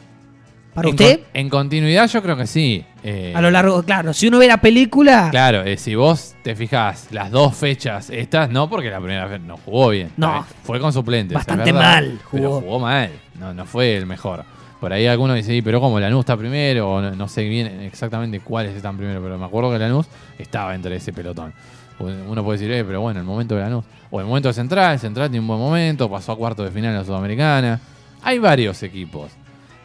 ¿Para 0.74 0.88
en, 0.88 0.94
usted? 0.94 1.20
con- 1.20 1.26
en 1.34 1.48
continuidad 1.48 2.08
yo 2.08 2.22
creo 2.22 2.36
que 2.36 2.46
sí. 2.46 2.84
Eh, 3.04 3.32
A 3.36 3.40
lo 3.40 3.50
largo, 3.52 3.82
claro, 3.84 4.12
si 4.12 4.26
uno 4.28 4.38
ve 4.38 4.46
la 4.48 4.60
película, 4.60 5.28
Claro, 5.30 5.62
eh, 5.62 5.76
si 5.76 5.94
vos 5.94 6.34
te 6.42 6.54
fijás 6.56 7.08
las 7.12 7.30
dos 7.30 7.54
fechas 7.56 8.10
estas, 8.10 8.50
no 8.50 8.68
porque 8.68 8.90
la 8.90 8.98
primera 8.98 9.26
vez 9.26 9.40
no 9.40 9.56
jugó 9.56 9.90
bien. 9.90 10.10
No. 10.16 10.44
Fue 10.64 10.78
con 10.80 10.92
suplentes. 10.92 11.32
es 11.38 11.46
Bastante 11.46 11.72
verdad, 11.72 11.80
mal 11.94 12.20
Pero 12.32 12.48
jugó. 12.48 12.60
jugó 12.62 12.78
mal. 12.80 13.10
No, 13.38 13.54
no 13.54 13.64
fue 13.64 13.96
el 13.96 14.06
mejor. 14.06 14.44
Por 14.80 14.92
ahí 14.92 15.06
algunos 15.06 15.34
dicen, 15.36 15.54
"Sí, 15.56 15.62
pero 15.62 15.80
como 15.80 15.98
Lanús 15.98 16.20
está 16.20 16.36
primero, 16.36 16.90
o 16.92 17.00
no, 17.00 17.10
no 17.12 17.26
sé 17.28 17.44
bien 17.44 17.66
exactamente 17.82 18.40
cuáles 18.40 18.76
están 18.76 18.96
primero, 18.96 19.20
pero 19.22 19.36
me 19.38 19.44
acuerdo 19.46 19.72
que 19.72 19.78
Lanús 19.78 20.06
estaba 20.38 20.74
entre 20.74 20.96
ese 20.96 21.12
pelotón. 21.12 21.52
Uno 21.98 22.44
puede 22.44 22.58
decir, 22.60 22.72
eh, 22.72 22.84
pero 22.84 23.00
bueno, 23.00 23.18
el 23.18 23.26
momento 23.26 23.56
de 23.56 23.62
Lanús. 23.62 23.84
O 24.10 24.20
el 24.20 24.26
momento 24.26 24.48
de 24.48 24.54
Central, 24.54 24.98
Central 25.00 25.30
tiene 25.30 25.40
un 25.40 25.48
buen 25.48 25.58
momento, 25.58 26.08
pasó 26.08 26.32
a 26.32 26.36
cuarto 26.36 26.62
de 26.62 26.70
final 26.70 26.92
en 26.92 26.98
la 26.98 27.04
Sudamericana. 27.04 27.80
Hay 28.22 28.38
varios 28.38 28.82
equipos. 28.84 29.32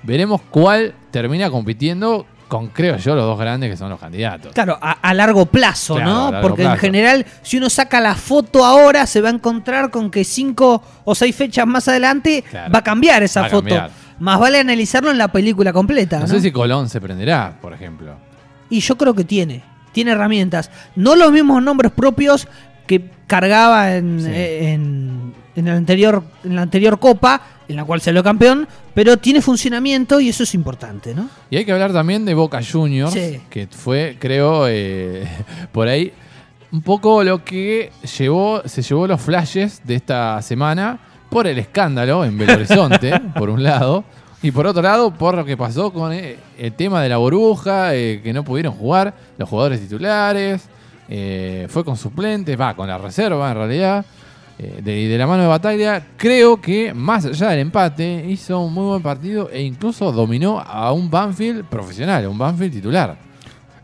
Veremos 0.04 0.42
cuál 0.52 0.94
termina 1.12 1.50
compitiendo 1.50 2.26
con, 2.48 2.68
creo 2.68 2.98
yo, 2.98 3.16
los 3.16 3.26
dos 3.26 3.40
grandes 3.40 3.72
que 3.72 3.78
son 3.78 3.90
los 3.90 4.00
candidatos. 4.00 4.54
claro, 4.54 4.78
a, 4.80 4.92
a 4.92 5.14
largo 5.16 5.48
plazo, 5.48 5.96
Claro, 5.96 6.10
¿no? 6.12 6.32
largo 6.32 6.48
Porque 6.48 6.64
en 6.64 6.78
general, 6.78 7.26
si 7.42 7.58
uno 7.58 7.68
saca 7.68 8.00
la 8.00 8.14
foto 8.14 8.64
ahora, 8.64 9.08
se 9.08 9.22
va 9.22 9.30
a 9.30 9.32
encontrar 9.32 9.90
con 9.90 10.12
que 10.12 10.24
cinco 10.24 10.84
o 11.04 11.16
seis 11.16 11.36
fechas 11.36 11.66
más 11.66 11.88
adelante 11.88 12.44
Claro. 12.48 12.72
va 12.72 12.80
a 12.80 12.84
cambiar 12.84 13.24
esa 13.24 13.46
a 13.46 13.50
foto. 13.50 13.62
cambiar. 13.70 13.90
Más 14.24 14.40
vale 14.40 14.58
analizarlo 14.60 15.12
en 15.12 15.18
la 15.18 15.28
película 15.28 15.74
completa. 15.74 16.16
No 16.20 16.28
¿no? 16.28 16.34
sé 16.34 16.40
si 16.40 16.50
Colón 16.52 16.88
se 16.88 17.02
prenderá, 17.02 17.58
por 17.62 17.74
ejemplo. 17.74 18.16
Y 18.70 18.80
yo 18.80 18.96
creo 18.98 19.14
que 19.14 19.26
tiene. 19.26 19.62
Tiene 19.92 20.12
herramientas. 20.12 20.72
No 20.96 21.18
los 21.18 21.30
mismos 21.34 21.62
nombres 21.62 21.92
propios 21.92 22.48
que 22.88 23.10
cargaba 23.28 23.96
en, 23.98 24.22
Sí. 24.22 24.28
eh, 24.30 24.72
en, 24.72 25.34
en 25.58 25.68
el 25.68 25.76
anterior, 25.76 26.24
en 26.46 26.56
la 26.56 26.62
anterior 26.62 27.00
Copa, 27.00 27.42
en 27.68 27.76
la 27.76 27.84
cual 27.84 28.00
salió 28.00 28.24
campeón, 28.24 28.66
pero 28.94 29.18
tiene 29.18 29.42
funcionamiento 29.42 30.22
y 30.22 30.30
eso 30.30 30.44
es 30.44 30.54
importante, 30.56 31.14
¿no? 31.14 31.28
Y 31.50 31.58
hay 31.58 31.66
que 31.66 31.74
hablar 31.74 31.92
también 31.92 32.24
de 32.24 32.34
Boca 32.34 32.62
Juniors, 32.64 33.12
Sí. 33.14 33.42
que 33.50 33.68
fue, 33.68 34.16
creo, 34.20 34.68
eh, 34.70 35.28
por 35.74 35.90
ahí 35.90 36.14
un 36.72 36.82
poco 36.82 37.26
lo 37.26 37.44
que 37.44 37.92
llevó, 38.18 38.62
se 38.66 38.82
llevó 38.82 39.06
los 39.06 39.20
flashes 39.22 39.82
de 39.84 39.96
esta 39.96 40.42
semana 40.42 41.00
por 41.34 41.48
el 41.48 41.58
escándalo 41.58 42.24
en 42.24 42.38
Belo 42.38 42.54
Horizonte, 42.54 43.20
por 43.36 43.50
un 43.50 43.64
lado, 43.64 44.04
y 44.44 44.52
por 44.52 44.68
otro 44.68 44.84
lado, 44.84 45.12
por 45.12 45.36
lo 45.36 45.44
que 45.44 45.58
pasó 45.58 45.92
con 45.92 46.14
eh, 46.14 46.38
el 46.60 46.74
tema 46.74 47.02
de 47.02 47.10
la 47.10 47.18
burbuja, 47.18 47.96
eh, 47.96 48.22
que 48.24 48.32
no 48.32 48.44
pudieron 48.44 48.74
jugar 48.74 49.16
los 49.40 49.50
jugadores 49.50 49.82
titulares, 49.82 50.70
eh, 51.10 51.66
fue 51.70 51.84
con 51.84 51.98
suplentes, 51.98 52.60
va, 52.60 52.76
con 52.76 52.88
la 52.88 53.00
reserva 53.00 53.50
en 53.50 53.58
realidad. 53.58 54.06
de, 54.60 54.82
de 54.82 55.18
la 55.18 55.26
mano 55.26 55.42
de 55.42 55.50
batalla, 55.50 56.06
creo 56.16 56.62
que 56.62 56.94
más 56.94 57.26
allá 57.26 57.50
del 57.50 57.60
empate, 57.60 58.26
hizo 58.30 58.60
un 58.60 58.72
muy 58.72 58.86
buen 58.86 59.02
partido 59.02 59.50
e 59.52 59.64
incluso 59.64 60.12
dominó 60.12 60.60
a 60.60 60.94
un 60.94 61.10
Banfield 61.10 61.66
profesional, 61.66 62.28
un 62.28 62.38
Banfield 62.38 62.74
titular. 62.74 63.18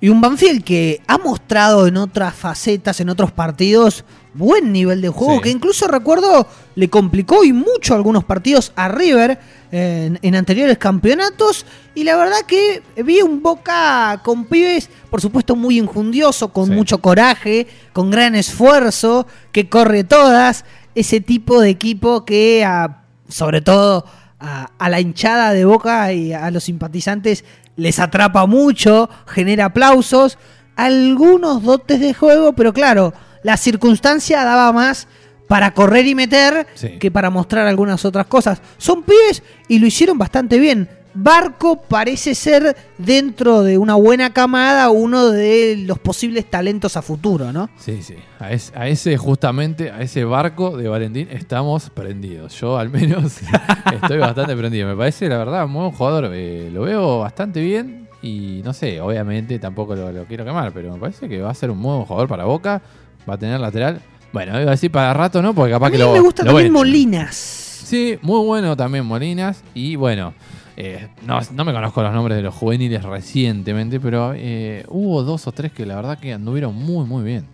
Y 0.02 0.10
un 0.10 0.22
Banfield 0.22 0.64
que 0.64 1.02
ha 1.08 1.18
mostrado 1.18 1.86
en 1.88 1.98
otras 1.98 2.34
facetas, 2.34 3.00
en 3.02 3.10
otros 3.10 3.32
partidos, 3.34 4.06
buen 4.34 4.72
nivel 4.72 5.02
de 5.02 5.10
juego, 5.10 5.36
Sí. 5.38 5.42
que 5.42 5.50
incluso 5.50 5.88
recuerdo 5.88 6.48
le 6.76 6.90
complicó 6.90 7.44
y 7.44 7.52
mucho 7.52 7.96
algunos 7.96 8.24
partidos 8.24 8.72
a 8.78 8.88
River 8.88 9.40
en, 9.72 10.18
en 10.22 10.36
anteriores 10.36 10.78
campeonatos. 10.78 11.66
Y 11.96 12.06
la 12.06 12.16
verdad 12.16 12.38
que 12.48 12.82
vi 13.04 13.22
un 13.22 13.42
Boca 13.44 14.22
con 14.24 14.46
pibes, 14.46 14.90
por 15.10 15.20
supuesto, 15.20 15.58
muy 15.58 15.78
injundioso, 15.78 16.54
con 16.54 16.68
Sí. 16.68 16.72
mucho 16.72 17.00
coraje, 17.00 17.68
con 17.92 18.10
gran 18.10 18.36
esfuerzo, 18.36 19.28
que 19.52 19.68
corre 19.68 20.06
todas. 20.06 20.64
Ese 20.96 21.20
tipo 21.20 21.60
de 21.60 21.70
equipo 21.72 22.24
que, 22.24 22.64
a- 22.64 23.04
sobre 23.28 23.60
todo 23.62 24.06
a, 24.40 24.70
a 24.78 24.90
la 24.90 25.02
hinchada 25.02 25.52
de 25.54 25.66
Boca 25.66 26.14
y 26.14 26.32
a 26.32 26.50
los 26.52 26.64
simpatizantes, 26.64 27.44
les 27.80 28.00
atrapa 28.00 28.46
mucho, 28.46 29.10
genera 29.26 29.66
aplausos, 29.66 30.38
algunos 30.76 31.64
dotes 31.64 32.00
de 32.00 32.14
juego, 32.14 32.54
pero 32.54 32.74
claro, 32.74 33.14
la 33.44 33.58
circunstancia 33.58 34.44
daba 34.44 34.72
más 34.72 35.08
para 35.48 35.74
correr 35.74 36.06
y 36.06 36.14
meter 36.16 36.68
Sí. 36.76 37.00
que 37.00 37.10
para 37.10 37.30
mostrar 37.30 37.66
algunas 37.68 38.06
otras 38.06 38.28
cosas. 38.28 38.62
Son 38.78 39.04
pibes 39.04 39.42
y 39.68 39.80
lo 39.80 39.88
hicieron 39.88 40.18
bastante 40.18 40.60
bien. 40.60 40.90
Barco 41.14 41.82
parece 41.82 42.36
ser 42.36 42.76
dentro 42.98 43.64
de 43.64 43.78
una 43.78 43.96
buena 43.96 44.32
camada 44.32 44.90
uno 44.92 45.30
de 45.30 45.84
los 45.86 45.98
posibles 46.00 46.46
talentos 46.50 46.96
a 46.98 47.02
futuro, 47.02 47.52
¿no? 47.52 47.70
Sí, 47.78 48.04
sí. 48.04 48.16
A, 48.40 48.52
es- 48.52 48.72
a 48.76 48.88
ese, 48.88 49.18
justamente, 49.18 49.90
a 49.92 50.02
ese 50.02 50.24
barco 50.24 50.78
de 50.78 50.88
Valentín 50.88 51.28
estamos 51.32 51.90
prendidos. 51.90 52.60
Yo 52.60 52.78
al 52.78 52.90
menos 52.90 53.38
estoy 53.94 54.20
bastante 54.20 54.56
prendido. 54.56 54.88
Me 54.88 54.96
parece, 54.96 55.28
la 55.28 55.38
verdad, 55.40 55.66
un 55.66 55.74
buen 55.74 55.92
jugador. 55.92 56.30
Eh, 56.34 56.70
lo 56.72 56.82
veo 56.84 57.20
bastante 57.20 57.60
bien 57.62 58.08
y 58.22 58.62
no 58.64 58.74
sé, 58.74 59.02
obviamente 59.02 59.58
tampoco 59.60 59.96
lo, 59.96 60.12
lo 60.12 60.26
quiero 60.26 60.46
quemar, 60.46 60.72
pero 60.74 60.94
me 60.94 61.00
parece 61.00 61.28
que 61.28 61.42
va 61.42 61.50
a 61.50 61.56
ser 61.56 61.72
un 61.72 61.80
muy 61.80 61.96
buen 61.96 62.06
jugador 62.06 62.28
para 62.30 62.46
Boca. 62.46 62.82
Va 63.30 63.34
a 63.34 63.38
tener 63.38 63.60
lateral. 63.60 64.00
Bueno, 64.32 64.52
iba 64.62 64.70
a 64.70 64.76
decir 64.76 64.92
para 64.92 65.12
rato, 65.14 65.42
¿no? 65.42 65.56
Porque 65.56 65.72
capaz 65.72 65.88
A 65.88 65.90
mí 65.90 65.98
que 65.98 66.04
lo 66.04 66.14
me 66.14 66.20
gusta 66.20 66.44
lo 66.44 66.52
también. 66.52 66.72
Molinas. 66.72 67.36
Sí, 67.36 68.20
muy 68.22 68.46
bueno 68.46 68.78
también 68.78 69.04
Molinas. 69.06 69.64
Y 69.74 69.96
bueno, 69.96 70.34
eh, 70.82 71.10
no, 71.26 71.38
no 71.54 71.66
me 71.66 71.74
conozco 71.74 72.02
los 72.02 72.14
nombres 72.14 72.38
de 72.38 72.42
los 72.44 72.56
juveniles 72.56 73.04
recientemente, 73.04 74.00
pero 74.00 74.32
eh, 74.34 74.86
hubo 74.88 75.24
dos 75.24 75.46
o 75.46 75.52
tres 75.52 75.74
que 75.74 75.86
la 75.86 75.98
verdad 75.98 76.18
que 76.18 76.32
anduvieron 76.32 76.74
muy, 76.74 77.06
muy 77.06 77.22
bien. 77.22 77.46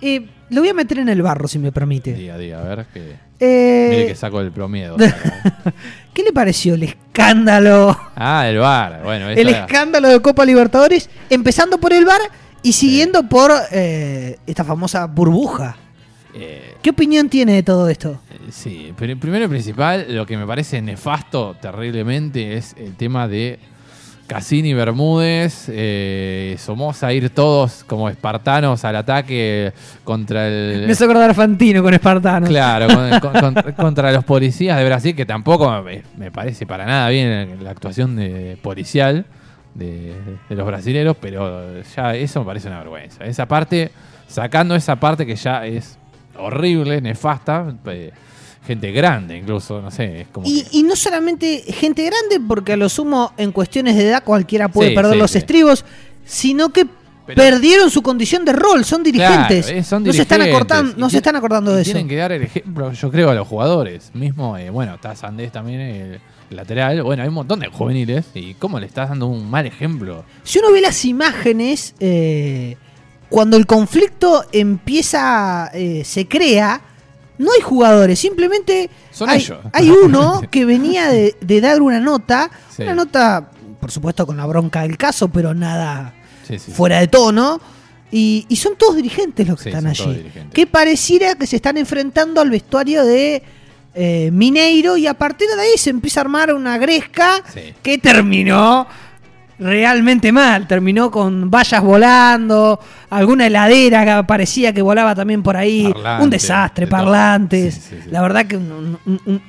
Eh, 0.00 0.26
lo 0.48 0.60
voy 0.62 0.70
a 0.70 0.74
meter 0.74 0.98
en 0.98 1.08
el 1.08 1.22
barro, 1.22 1.46
si 1.46 1.60
me 1.60 1.70
permite. 1.70 2.12
Día 2.12 2.34
a 2.34 2.38
día, 2.38 2.58
a 2.60 2.64
ver 2.64 2.86
que. 2.92 3.14
Eh, 3.38 3.86
Mire 3.90 4.06
que 4.08 4.16
saco 4.16 4.40
el 4.40 4.50
promiedo. 4.50 4.96
¿Qué 6.12 6.24
le 6.24 6.32
pareció 6.32 6.74
el 6.74 6.82
escándalo? 6.82 7.96
ah, 8.16 8.48
el 8.48 8.58
bar. 8.58 9.00
Bueno, 9.04 9.28
El 9.30 9.48
escándalo 9.48 10.08
de 10.08 10.20
Copa 10.20 10.44
Libertadores, 10.44 11.08
empezando 11.30 11.78
por 11.78 11.92
el 11.92 12.04
bar 12.04 12.20
y 12.62 12.72
siguiendo 12.72 13.28
por 13.28 13.52
eh, 13.70 14.38
esta 14.44 14.64
famosa 14.64 15.06
burbuja. 15.06 15.76
¿Qué 16.82 16.90
opinión 16.90 17.28
tiene 17.28 17.52
de 17.52 17.62
todo 17.62 17.88
esto? 17.88 18.20
Sí, 18.50 18.92
pero 18.96 19.16
primero 19.18 19.44
y 19.44 19.48
principal, 19.48 20.06
lo 20.08 20.24
que 20.26 20.36
me 20.36 20.46
parece 20.46 20.80
nefasto 20.82 21.56
terriblemente 21.60 22.56
es 22.56 22.74
el 22.78 22.94
tema 22.96 23.28
de 23.28 23.58
Cassini, 24.26 24.74
Bermúdez, 24.74 25.64
eh, 25.68 26.54
Somoza 26.58 27.12
ir 27.12 27.30
todos 27.30 27.82
como 27.84 28.08
espartanos 28.08 28.84
al 28.84 28.94
ataque 28.96 29.72
contra 30.04 30.46
el. 30.46 30.86
Me 30.86 30.92
hizo 30.92 31.04
acordar 31.04 31.30
a 31.30 31.34
Fantino 31.34 31.82
con 31.82 31.92
Espartano. 31.94 32.46
Claro, 32.46 32.86
con- 32.86 33.20
con- 33.42 33.54
con- 33.54 33.72
contra 33.72 34.12
los 34.12 34.22
policías 34.24 34.78
de 34.78 34.84
Brasil, 34.84 35.16
que 35.16 35.26
tampoco 35.26 35.82
me, 35.82 36.02
me 36.16 36.30
parece 36.30 36.64
para 36.64 36.86
nada 36.86 37.08
bien 37.08 37.58
la 37.64 37.70
actuación 37.70 38.14
de, 38.14 38.56
policial 38.62 39.26
de, 39.74 40.14
de 40.48 40.54
los 40.54 40.64
brasileros, 40.66 41.16
pero 41.20 41.80
ya 41.96 42.14
eso 42.14 42.40
me 42.40 42.46
parece 42.46 42.68
una 42.68 42.78
vergüenza. 42.78 43.24
Esa 43.24 43.46
parte, 43.46 43.90
sacando 44.28 44.76
esa 44.76 44.94
parte 44.96 45.26
que 45.26 45.34
ya 45.34 45.66
es 45.66 45.98
horrible, 46.40 47.00
nefasta, 47.00 47.74
eh, 47.86 48.12
gente 48.66 48.92
grande 48.92 49.36
incluso, 49.38 49.80
no 49.80 49.90
sé, 49.90 50.22
es 50.22 50.28
como... 50.28 50.46
Y, 50.46 50.62
que- 50.62 50.78
y 50.78 50.82
no 50.82 50.94
solamente 50.96 51.62
gente 51.72 52.02
grande, 52.04 52.40
porque 52.46 52.74
a 52.74 52.76
lo 52.76 52.88
sumo 52.88 53.32
en 53.36 53.52
cuestiones 53.52 53.96
de 53.96 54.08
edad 54.08 54.22
cualquiera 54.24 54.68
puede 54.68 54.90
Sí, 54.90 54.94
perder 54.94 55.12
sí, 55.14 55.18
los 55.18 55.30
sí. 55.30 55.38
estribos, 55.38 55.84
sino 56.24 56.68
que 56.70 56.86
Pero- 57.26 57.36
perdieron 57.42 57.90
su 57.90 58.02
condición 58.02 58.44
de 58.44 58.52
rol, 58.52 58.84
son 58.84 59.02
dirigentes. 59.02 59.66
Claro, 59.66 59.80
eh, 59.80 59.84
son 59.84 60.04
no 60.04 60.12
se 60.12 60.22
están 60.22 60.42
acordando, 60.42 60.94
no 60.96 61.10
se 61.10 61.16
están 61.18 61.36
acordando 61.36 61.72
de 61.74 61.82
eso. 61.82 61.90
Tienen 61.92 62.08
que 62.08 62.16
dar 62.16 62.32
el 62.32 62.42
ejemplo, 62.42 62.92
yo 62.92 63.10
creo, 63.10 63.30
a 63.30 63.34
los 63.34 63.46
jugadores. 63.48 64.10
Mismo, 64.14 64.56
eh, 64.56 64.70
bueno, 64.70 64.94
está 64.94 65.14
Sandés 65.16 65.50
también, 65.52 65.80
el 65.80 66.20
lateral. 66.50 67.02
Bueno, 67.02 67.22
hay 67.22 67.28
un 67.28 67.34
montón 67.34 67.60
de 67.60 67.68
juveniles. 67.68 68.26
¿Y 68.34 68.54
cómo 68.54 68.78
le 68.80 68.86
estás 68.86 69.08
dando 69.08 69.26
un 69.26 69.48
mal 69.48 69.66
ejemplo? 69.66 70.24
Si 70.42 70.58
uno 70.58 70.72
ve 70.72 70.80
las 70.80 71.04
imágenes, 71.04 71.94
eh, 72.00 72.76
cuando 73.30 73.56
el 73.56 73.66
conflicto 73.66 74.44
empieza, 74.52 75.70
eh, 75.72 76.02
se 76.04 76.26
crea, 76.28 76.80
no 77.38 77.52
hay 77.52 77.60
jugadores, 77.62 78.18
simplemente 78.18 78.90
Son 79.12 79.30
hay, 79.30 79.38
ellos. 79.40 79.58
hay 79.72 79.90
uno 79.90 80.42
que 80.50 80.64
venía 80.64 81.08
de, 81.08 81.36
de 81.40 81.60
dar 81.60 81.80
una 81.80 82.00
nota, 82.00 82.50
Sí. 82.76 82.82
una 82.82 82.94
nota, 82.94 83.50
por 83.80 83.90
supuesto, 83.90 84.26
con 84.26 84.36
la 84.36 84.46
bronca 84.46 84.82
del 84.82 84.96
caso, 84.98 85.28
pero 85.28 85.54
nada 85.54 86.12
Sí, 86.46 86.58
sí. 86.58 86.70
fuera 86.72 86.98
de 87.00 87.08
tono. 87.08 87.60
Y, 88.12 88.44
y 88.48 88.56
son 88.56 88.74
todos 88.76 88.96
dirigentes 88.96 89.46
los 89.46 89.62
que 89.62 89.68
están 89.68 89.86
allí. 89.86 90.26
Que 90.52 90.66
pareciera 90.66 91.36
que 91.36 91.46
se 91.46 91.54
están 91.56 91.76
enfrentando 91.78 92.40
al 92.40 92.50
vestuario 92.50 93.04
de 93.04 93.40
eh, 93.94 94.30
Mineiro 94.32 94.96
y 94.96 95.06
a 95.06 95.14
partir 95.14 95.46
de 95.48 95.62
ahí 95.62 95.78
se 95.78 95.90
empieza 95.90 96.18
a 96.18 96.22
armar 96.22 96.52
una 96.52 96.76
gresca 96.78 97.40
que 97.82 97.98
terminó 97.98 98.88
realmente 99.60 100.32
mal. 100.32 100.66
Terminó 100.66 101.10
con 101.10 101.50
vallas 101.50 101.82
volando, 101.82 102.80
alguna 103.10 103.46
heladera 103.46 104.04
que 104.18 104.24
parecía 104.26 104.72
que 104.72 104.82
volaba 104.82 105.14
también 105.14 105.42
por 105.42 105.56
ahí. 105.56 105.92
Un 106.20 106.30
desastre, 106.30 106.86
de 106.86 106.90
parlantes. 106.90 107.74
Sí, 107.74 107.80
sí, 107.90 107.96
sí. 108.04 108.10
La 108.10 108.22
verdad 108.22 108.46
que 108.46 108.56
un, 108.56 108.98
un- 109.06 109.20
un- 109.26 109.42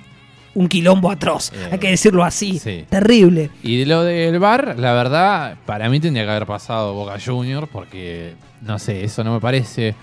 un 0.54 0.68
quilombo 0.68 1.10
atroz, 1.10 1.50
Eh, 1.54 1.70
hay 1.72 1.80
que 1.80 1.90
decirlo 1.92 2.26
así. 2.26 2.60
sí. 2.60 2.86
Terrible. 2.90 3.50
Y 3.64 3.80
de 3.80 3.86
lo 3.86 4.04
del 4.04 4.38
bar, 4.38 4.76
la 4.78 4.92
verdad, 4.92 5.56
para 5.66 5.88
mí 5.90 6.02
tendría 6.02 6.26
que 6.26 6.32
haber 6.32 6.46
pasado 6.46 6.94
Boca 6.94 7.16
Juniors, 7.26 7.70
porque, 7.72 8.34
no 8.62 8.78
sé, 8.78 9.02
eso 9.06 9.24
no 9.24 9.34
me 9.34 9.40
parece 9.40 9.96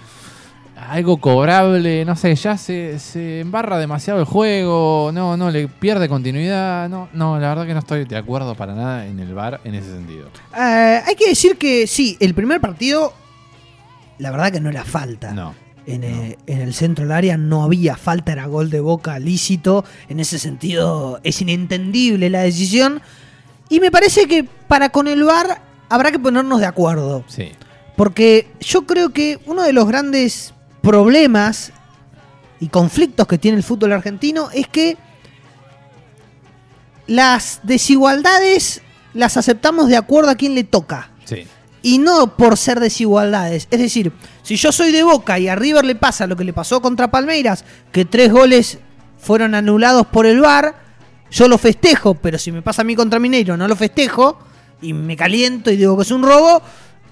algo 0.86 1.16
cobrable, 1.18 2.04
no 2.04 2.14
sé, 2.14 2.34
ya 2.34 2.56
se, 2.56 2.98
se 2.98 3.40
embarra 3.40 3.78
demasiado 3.78 4.20
el 4.20 4.26
juego, 4.26 5.10
no, 5.12 5.36
no, 5.36 5.50
le 5.50 5.68
pierde 5.68 6.08
continuidad, 6.08 6.88
no, 6.88 7.08
no, 7.12 7.38
la 7.38 7.48
verdad 7.48 7.66
que 7.66 7.72
no 7.74 7.80
estoy 7.80 8.04
de 8.04 8.16
acuerdo 8.16 8.54
para 8.54 8.74
nada 8.74 9.06
en 9.06 9.18
el 9.18 9.34
bar 9.34 9.60
en 9.64 9.74
ese 9.74 9.90
sentido. 9.90 10.28
Eh, 10.56 11.02
hay 11.04 11.14
que 11.16 11.28
decir 11.28 11.56
que 11.58 11.86
sí, 11.86 12.16
el 12.20 12.34
primer 12.34 12.60
partido, 12.60 13.12
la 14.18 14.30
verdad 14.30 14.52
que 14.52 14.60
no 14.60 14.70
era 14.70 14.84
falta. 14.84 15.32
No. 15.32 15.54
En, 15.86 16.04
eh, 16.04 16.36
en 16.46 16.60
el 16.60 16.74
centro 16.74 17.04
del 17.04 17.12
área 17.12 17.38
no 17.38 17.64
había 17.64 17.96
falta, 17.96 18.32
era 18.32 18.46
gol 18.46 18.68
de 18.68 18.80
boca 18.80 19.18
lícito. 19.18 19.86
En 20.10 20.20
ese 20.20 20.38
sentido 20.38 21.18
es 21.24 21.40
inentendible 21.40 22.28
la 22.28 22.42
decisión. 22.42 23.00
Y 23.70 23.80
me 23.80 23.90
parece 23.90 24.26
que 24.26 24.44
para 24.44 24.90
con 24.90 25.08
el 25.08 25.24
VAR 25.24 25.62
habrá 25.88 26.12
que 26.12 26.18
ponernos 26.18 26.60
de 26.60 26.66
acuerdo. 26.66 27.24
Sí, 27.26 27.52
Porque 27.96 28.50
yo 28.60 28.86
creo 28.86 29.14
que 29.14 29.38
uno 29.46 29.62
de 29.62 29.72
los 29.72 29.88
grandes 29.88 30.52
problemas 30.88 31.70
y 32.60 32.68
conflictos 32.68 33.26
que 33.26 33.36
tiene 33.36 33.58
el 33.58 33.62
fútbol 33.62 33.92
argentino 33.92 34.48
es 34.54 34.68
que 34.68 34.96
las 37.06 37.60
desigualdades 37.62 38.80
las 39.12 39.36
aceptamos 39.36 39.88
de 39.88 39.98
acuerdo 39.98 40.30
a 40.30 40.34
quién 40.34 40.54
le 40.54 40.64
toca 40.64 41.10
sí, 41.26 41.46
y 41.82 41.98
no 41.98 42.38
por 42.38 42.56
ser 42.56 42.80
desigualdades. 42.80 43.68
Es 43.70 43.80
decir, 43.80 44.12
si 44.42 44.56
yo 44.56 44.72
soy 44.72 44.90
de 44.90 45.02
Boca 45.02 45.38
y 45.38 45.48
a 45.48 45.56
River 45.56 45.84
le 45.84 45.94
pasa 45.94 46.26
lo 46.26 46.36
que 46.36 46.44
le 46.44 46.54
pasó 46.54 46.80
contra 46.80 47.10
Palmeiras, 47.10 47.66
que 47.92 48.06
tres 48.06 48.32
goles 48.32 48.78
fueron 49.18 49.54
anulados 49.54 50.06
por 50.06 50.24
el 50.24 50.40
VAR, 50.40 50.74
yo 51.30 51.48
lo 51.48 51.58
festejo, 51.58 52.14
pero 52.14 52.38
si 52.38 52.50
me 52.50 52.62
pasa 52.62 52.80
a 52.80 52.86
mí 52.86 52.96
contra 52.96 53.18
Mineiro 53.18 53.58
no 53.58 53.68
lo 53.68 53.76
festejo 53.76 54.38
y 54.80 54.94
me 54.94 55.18
caliento 55.18 55.70
y 55.70 55.76
digo 55.76 55.98
que 55.98 56.04
es 56.04 56.10
un 56.10 56.22
robo, 56.22 56.62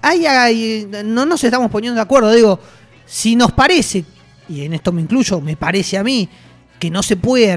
ahí, 0.01 0.25
ahí 0.25 0.89
no 1.05 1.27
nos 1.27 1.43
estamos 1.43 1.69
poniendo 1.69 1.97
de 1.97 2.01
acuerdo. 2.01 2.31
Digo, 2.31 2.59
si 3.07 3.35
nos 3.35 3.53
parece, 3.53 4.05
y 4.47 4.63
en 4.63 4.73
esto 4.73 4.91
me 4.91 5.01
incluyo, 5.01 5.41
me 5.41 5.55
parece 5.55 5.97
a 5.97 6.03
mí, 6.03 6.29
que 6.79 6.91
no 6.91 7.01
se 7.01 7.17
puede 7.17 7.51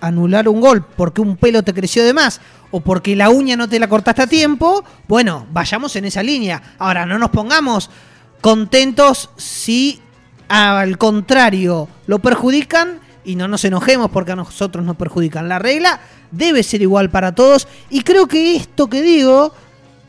anular 0.00 0.48
un 0.48 0.60
gol 0.60 0.86
porque 0.96 1.20
un 1.20 1.36
pelo 1.36 1.64
te 1.64 1.74
creció 1.74 2.04
de 2.04 2.12
más 2.12 2.40
o 2.70 2.80
porque 2.80 3.16
la 3.16 3.30
uña 3.30 3.56
no 3.56 3.68
te 3.68 3.80
la 3.80 3.88
cortaste 3.88 4.22
a 4.22 4.26
tiempo, 4.26 4.84
bueno, 5.08 5.46
vayamos 5.50 5.96
en 5.96 6.04
esa 6.04 6.22
línea. 6.22 6.62
Ahora, 6.78 7.04
no 7.04 7.18
nos 7.18 7.30
pongamos 7.30 7.90
contentos 8.40 9.30
si 9.36 10.00
al 10.48 10.98
contrario 10.98 11.88
lo 12.06 12.20
perjudican 12.20 13.00
y 13.24 13.36
no 13.36 13.48
nos 13.48 13.64
enojemos 13.64 14.10
porque 14.10 14.32
a 14.32 14.36
nosotros 14.36 14.84
nos 14.84 14.96
perjudican. 14.96 15.48
La 15.48 15.58
regla 15.58 16.00
debe 16.30 16.62
ser 16.62 16.82
igual 16.82 17.10
para 17.10 17.34
todos 17.34 17.66
y 17.90 18.02
creo 18.02 18.26
que 18.26 18.56
esto 18.56 18.88
que 18.88 19.02
digo 19.02 19.52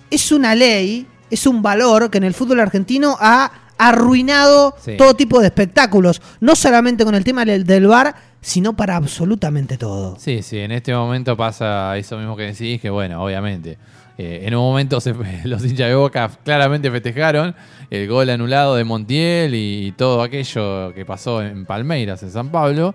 es 0.10 0.32
una 0.32 0.56
ley, 0.56 1.08
es 1.30 1.48
un 1.48 1.62
valor 1.62 2.10
que 2.10 2.20
en 2.20 2.26
el 2.26 2.34
fútbol 2.34 2.60
argentino 2.60 3.18
ha 3.20 3.52
arruinado 3.78 4.76
Sí. 4.80 4.98
todo 4.98 5.14
tipo 5.16 5.40
de 5.40 5.48
espectáculos, 5.48 6.22
no 6.40 6.56
solamente 6.56 7.04
con 7.06 7.16
el 7.16 7.24
tema 7.24 7.46
del, 7.46 7.64
del 7.66 7.88
VAR, 7.88 8.16
sino 8.42 8.74
para 8.76 8.96
absolutamente 8.98 9.78
todo. 9.78 10.16
sí, 10.20 10.42
sí, 10.42 10.60
en 10.60 10.72
este 10.72 10.94
momento 10.94 11.38
pasa 11.38 11.98
eso 11.98 12.18
mismo 12.18 12.36
que 12.36 12.44
decís, 12.44 12.82
que 12.82 12.90
bueno, 12.90 13.24
obviamente. 13.24 13.78
eh, 14.18 14.42
en 14.46 14.54
un 14.56 14.62
momento 14.62 15.02
se- 15.02 15.16
los 15.46 15.64
hinchas 15.66 15.88
de 15.90 15.96
Boca 15.96 16.30
claramente 16.44 16.92
festejaron 16.92 17.56
el 17.90 18.08
gol 18.08 18.30
anulado 18.30 18.76
de 18.76 18.84
Montiel 18.84 19.56
y 19.56 19.92
todo 19.98 20.22
aquello 20.22 20.94
que 20.94 21.04
pasó 21.06 21.42
en 21.42 21.66
Palmeiras, 21.66 22.22
en 22.24 22.30
San 22.32 22.50
Pablo. 22.50 22.94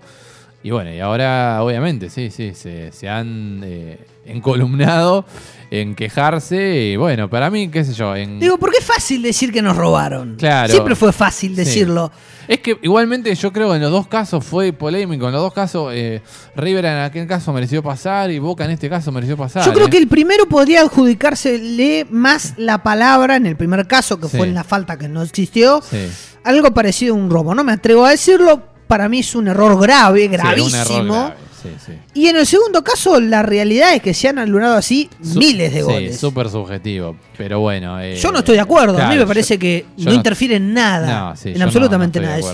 Y 0.63 0.71
bueno, 0.71 0.93
y 0.93 0.99
ahora 0.99 1.59
obviamente, 1.63 2.09
sí, 2.09 2.29
sí, 2.31 2.53
se, 2.53 2.91
se 2.91 3.07
han 3.09 3.61
eh, 3.65 3.97
encolumnado 4.29 5.25
en 5.71 5.93
quejarse. 5.95 6.91
Y 6.93 6.95
bueno, 6.95 7.29
para 7.29 7.49
mí, 7.49 7.69
qué 7.69 7.83
sé 7.83 7.93
yo, 7.93 8.15
en... 8.15 8.39
Digo, 8.39 8.57
porque 8.57 8.77
es 8.79 8.85
fácil 8.85 9.21
decir 9.21 9.51
que 9.53 9.61
nos 9.61 9.75
robaron. 9.77 10.35
Claro. 10.37 10.71
Siempre 10.71 10.95
fue 10.95 11.11
fácil 11.13 11.51
Sí. 11.51 11.55
decirlo. 11.57 12.11
Es 12.47 12.61
que 12.61 12.79
igualmente 12.81 13.33
yo 13.35 13.53
creo 13.53 13.69
que 13.69 13.75
en 13.75 13.81
los 13.83 13.91
dos 13.91 14.07
casos 14.07 14.43
fue 14.43 14.73
polémico. 14.73 15.27
En 15.27 15.33
los 15.33 15.41
dos 15.43 15.53
casos, 15.53 15.91
eh, 15.93 16.23
River 16.55 16.85
en 16.85 16.97
aquel 16.97 17.27
caso 17.27 17.53
mereció 17.53 17.83
pasar 17.83 18.31
y 18.31 18.39
Boca 18.39 18.65
en 18.65 18.71
este 18.71 18.89
caso 18.89 19.11
mereció 19.11 19.37
pasar. 19.37 19.63
Yo 19.63 19.71
creo 19.73 19.85
¿eh? 19.85 19.89
que 19.91 19.99
el 19.99 20.07
primero 20.07 20.47
podría 20.47 20.81
adjudicársele 20.81 22.07
más 22.09 22.55
la 22.57 22.81
palabra, 22.81 23.35
en 23.35 23.45
el 23.45 23.55
primer 23.55 23.85
caso, 23.85 24.19
que 24.19 24.27
Sí. 24.27 24.37
fue 24.37 24.47
en 24.47 24.55
la 24.55 24.63
falta 24.63 24.97
que 24.97 25.07
no 25.07 25.21
existió, 25.21 25.81
Sí. 25.87 26.09
algo 26.43 26.73
parecido 26.73 27.13
a 27.13 27.17
un 27.17 27.29
robo. 27.29 27.53
No 27.53 27.63
me 27.63 27.73
atrevo 27.73 28.05
a 28.05 28.09
decirlo, 28.09 28.63
para 28.87 29.07
mí 29.09 29.19
es 29.19 29.35
un 29.35 29.47
error 29.47 29.79
grave, 29.79 30.25
un 30.25 30.31
gravísimo. 30.31 30.75
error 30.81 31.05
grave. 31.05 31.48
Sí, 31.61 31.69
sí. 31.85 31.93
Y 32.13 32.27
en 32.27 32.37
el 32.37 32.45
segundo 32.45 32.83
caso, 32.83 33.19
la 33.19 33.41
realidad 33.43 33.93
es 33.95 34.01
que 34.01 34.13
se 34.13 34.27
han 34.29 34.39
anulado 34.39 34.75
así 34.75 35.09
Su- 35.21 35.39
miles 35.39 35.71
de 35.73 35.79
sí, 35.79 35.85
goles. 35.85 36.19
súper 36.19 36.49
subjetivo. 36.49 37.15
Pero 37.37 37.59
bueno. 37.59 37.99
eh, 37.99 38.15
Yo 38.15 38.31
no 38.31 38.39
estoy 38.39 38.55
de 38.55 38.61
acuerdo. 38.61 38.97
a 38.97 39.07
mí 39.07 39.15
me 39.15 39.21
yo- 39.21 39.27
parece 39.27 39.57
que 39.59 39.85
yo 39.97 40.09
no, 40.09 40.15
interfiere 40.15 40.55
en 40.55 40.73
nada. 40.73 41.29
No, 41.29 41.35
sí, 41.35 41.49
en 41.49 41.59
no- 41.59 41.65
absolutamente 41.65 42.19
no 42.19 42.25
nada. 42.27 42.37
Es 42.39 42.45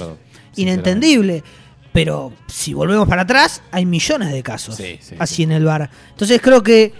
inentendible. 0.55 1.43
Pero 1.91 2.33
si 2.47 2.73
volvemos 2.73 3.07
para 3.07 3.21
atrás, 3.21 3.61
hay 3.71 3.85
millones 3.85 4.31
de 4.33 4.43
casos 4.43 4.75
Sí, 4.75 4.97
sí, 5.01 5.15
así 5.17 5.35
sí. 5.35 5.43
en 5.43 5.53
el 5.53 5.63
bar. 5.63 5.89
Entonces 6.11 6.41
creo 6.41 6.61
que 6.61 6.91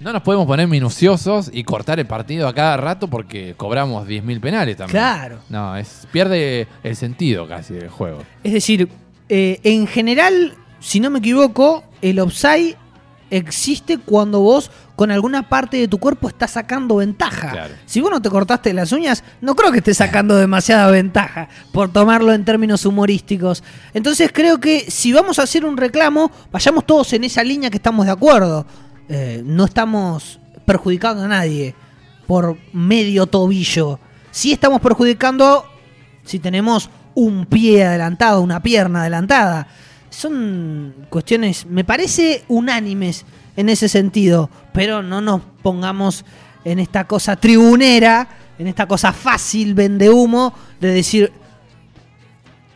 No 0.00 0.12
nos 0.12 0.22
podemos 0.22 0.46
poner 0.46 0.68
minuciosos 0.68 1.50
y 1.52 1.64
cortar 1.64 1.98
el 1.98 2.06
partido 2.06 2.46
a 2.46 2.54
cada 2.54 2.76
rato 2.76 3.08
porque 3.08 3.54
cobramos 3.56 4.06
10.000 4.06 4.40
penales 4.40 4.76
también. 4.76 4.92
Claro. 4.92 5.38
No, 5.48 5.76
es 5.76 6.06
pierde 6.12 6.68
el 6.82 6.94
sentido 6.94 7.48
casi 7.48 7.74
del 7.74 7.88
juego. 7.88 8.18
Es 8.44 8.52
decir, 8.52 8.88
eh, 9.28 9.58
en 9.64 9.86
general, 9.86 10.54
si 10.84 11.00
no 11.00 11.08
me 11.08 11.20
equivoco, 11.20 11.82
el 12.02 12.20
offside 12.20 12.76
existe 13.30 13.96
cuando 13.96 14.40
vos 14.40 14.70
con 14.96 15.10
alguna 15.10 15.48
parte 15.48 15.78
de 15.78 15.88
tu 15.88 15.98
cuerpo 15.98 16.28
estás 16.28 16.50
sacando 16.52 16.96
ventaja. 16.96 17.50
Claro. 17.52 17.74
Si 17.86 18.02
vos 18.02 18.10
no 18.10 18.20
te 18.20 18.28
cortaste 18.28 18.74
las 18.74 18.92
uñas, 18.92 19.24
no 19.40 19.56
creo 19.56 19.72
que 19.72 19.78
estés 19.78 19.96
sacando 19.96 20.36
demasiada 20.36 20.90
ventaja, 20.90 21.48
por 21.72 21.90
tomarlo 21.90 22.34
en 22.34 22.44
términos 22.44 22.84
humorísticos. 22.84 23.64
Entonces 23.94 24.30
creo 24.30 24.60
que 24.60 24.90
si 24.90 25.10
vamos 25.14 25.38
a 25.38 25.44
hacer 25.44 25.64
un 25.64 25.78
reclamo, 25.78 26.30
vayamos 26.52 26.84
todos 26.84 27.14
en 27.14 27.24
esa 27.24 27.42
línea 27.42 27.70
que 27.70 27.78
estamos 27.78 28.04
de 28.04 28.12
acuerdo. 28.12 28.66
Eh, 29.08 29.42
no 29.42 29.64
estamos 29.64 30.38
perjudicando 30.66 31.24
a 31.24 31.28
nadie 31.28 31.74
por 32.26 32.58
medio 32.74 33.26
tobillo. 33.26 33.98
Sí 34.30 34.52
estamos 34.52 34.82
perjudicando 34.82 35.64
si 36.24 36.38
tenemos 36.38 36.90
un 37.14 37.46
pie 37.46 37.84
adelantado, 37.84 38.42
una 38.42 38.62
pierna 38.62 39.00
adelantada. 39.00 39.66
Son 40.14 40.94
cuestiones, 41.10 41.66
me 41.66 41.82
parece, 41.82 42.44
unánimes 42.46 43.24
en 43.56 43.68
ese 43.68 43.88
sentido, 43.88 44.48
pero 44.72 45.02
no 45.02 45.20
nos 45.20 45.40
pongamos 45.60 46.24
en 46.64 46.78
esta 46.78 47.04
cosa 47.04 47.34
tribunera, 47.34 48.28
en 48.56 48.68
esta 48.68 48.86
cosa 48.86 49.12
fácil, 49.12 49.74
vende 49.74 50.08
humo, 50.10 50.54
de 50.80 50.88
decir 50.94 51.32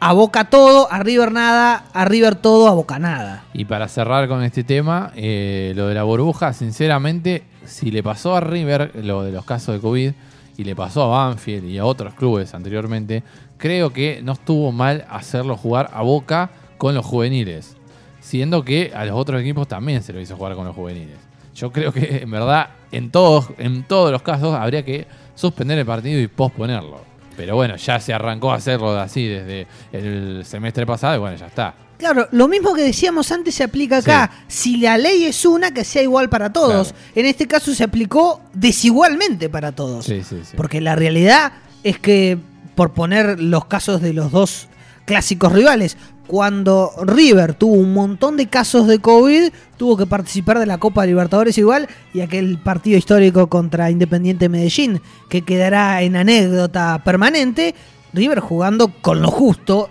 a 0.00 0.12
Boca 0.12 0.50
todo, 0.50 0.90
a 0.90 0.98
River 0.98 1.30
nada, 1.30 1.84
a 1.92 2.04
River 2.04 2.34
todo, 2.34 2.66
a 2.66 2.72
Boca 2.72 2.98
nada. 2.98 3.44
Y 3.52 3.64
para 3.64 3.86
cerrar 3.86 4.26
con 4.26 4.42
este 4.42 4.64
tema, 4.64 5.12
eh, 5.14 5.72
lo 5.76 5.86
de 5.86 5.94
la 5.94 6.02
burbuja, 6.02 6.52
sinceramente, 6.52 7.44
si 7.64 7.92
le 7.92 8.02
pasó 8.02 8.34
a 8.34 8.40
River 8.40 8.92
lo 9.04 9.22
de 9.22 9.30
los 9.30 9.44
casos 9.44 9.76
de 9.76 9.80
COVID 9.80 10.12
y 10.56 10.64
le 10.64 10.74
pasó 10.74 11.04
a 11.04 11.26
Banfield 11.26 11.64
y 11.66 11.78
a 11.78 11.84
otros 11.84 12.14
clubes 12.14 12.52
anteriormente, 12.52 13.22
creo 13.58 13.92
que 13.92 14.22
no 14.24 14.32
estuvo 14.32 14.72
mal 14.72 15.06
hacerlo 15.08 15.56
jugar 15.56 15.90
a 15.92 16.02
Boca 16.02 16.50
con 16.78 16.94
los 16.94 17.04
juveniles, 17.04 17.76
siendo 18.20 18.64
que 18.64 18.92
a 18.94 19.04
los 19.04 19.16
otros 19.16 19.40
equipos 19.40 19.68
también 19.68 20.02
se 20.02 20.12
lo 20.12 20.20
hizo 20.20 20.36
jugar 20.36 20.54
con 20.54 20.64
los 20.64 20.74
juveniles. 20.74 21.16
Yo 21.54 21.72
creo 21.72 21.92
que 21.92 22.20
en 22.22 22.30
verdad 22.30 22.70
en 22.92 23.10
todos, 23.10 23.48
en 23.58 23.82
todos 23.82 24.10
los 24.12 24.22
casos 24.22 24.54
habría 24.54 24.84
que 24.84 25.06
suspender 25.34 25.78
el 25.78 25.86
partido 25.86 26.20
y 26.20 26.28
posponerlo. 26.28 27.00
Pero 27.36 27.54
bueno, 27.54 27.76
ya 27.76 28.00
se 28.00 28.12
arrancó 28.12 28.50
a 28.50 28.56
hacerlo 28.56 28.98
así 28.98 29.26
desde 29.26 29.66
el 29.92 30.44
semestre 30.44 30.86
pasado 30.86 31.16
y 31.16 31.18
bueno, 31.18 31.36
ya 31.36 31.46
está. 31.46 31.74
Claro, 31.98 32.28
lo 32.30 32.46
mismo 32.46 32.74
que 32.74 32.82
decíamos 32.82 33.30
antes 33.32 33.56
se 33.56 33.64
aplica 33.64 33.98
acá. 33.98 34.30
Si 34.46 34.76
la 34.76 34.96
ley 34.98 35.24
es 35.24 35.44
una, 35.44 35.72
que 35.72 35.84
sea 35.84 36.02
igual 36.02 36.28
para 36.28 36.52
todos. 36.52 36.94
En 37.14 37.26
este 37.26 37.46
caso 37.48 37.74
se 37.74 37.82
aplicó 37.84 38.40
desigualmente 38.54 39.48
para 39.48 39.72
todos. 39.72 40.04
Sí, 40.04 40.22
sí, 40.22 40.42
sí. 40.44 40.56
Porque 40.56 40.80
la 40.80 40.94
realidad 40.94 41.52
es 41.82 41.98
que, 41.98 42.38
por 42.76 42.92
poner 42.92 43.40
los 43.40 43.64
casos 43.64 44.00
de 44.00 44.12
los 44.12 44.30
dos 44.30 44.68
clásicos 45.06 45.52
rivales, 45.52 45.96
cuando 46.28 46.92
River 47.02 47.54
tuvo 47.54 47.74
un 47.74 47.94
montón 47.94 48.36
de 48.36 48.46
casos 48.46 48.86
de 48.86 49.00
COVID, 49.00 49.50
tuvo 49.78 49.96
que 49.96 50.06
participar 50.06 50.58
de 50.58 50.66
la 50.66 50.78
Copa 50.78 51.06
Libertadores 51.06 51.56
igual 51.56 51.88
y 52.12 52.20
aquel 52.20 52.58
partido 52.58 52.98
histórico 52.98 53.48
contra 53.48 53.90
Independiente 53.90 54.50
Medellín, 54.50 55.00
que 55.30 55.42
quedará 55.42 56.02
en 56.02 56.16
anécdota 56.16 57.02
permanente, 57.02 57.74
River 58.12 58.40
jugando 58.40 58.92
con 59.00 59.22
lo 59.22 59.30
justo, 59.30 59.88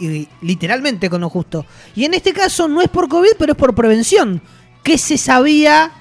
y 0.00 0.28
literalmente 0.42 1.08
con 1.08 1.20
lo 1.20 1.30
justo. 1.30 1.64
Y 1.94 2.04
en 2.04 2.14
este 2.14 2.32
caso 2.32 2.66
no 2.66 2.82
es 2.82 2.88
por 2.88 3.08
COVID, 3.08 3.36
pero 3.38 3.52
es 3.52 3.58
por 3.58 3.74
prevención, 3.74 4.42
que 4.82 4.98
se 4.98 5.16
sabía 5.16 5.92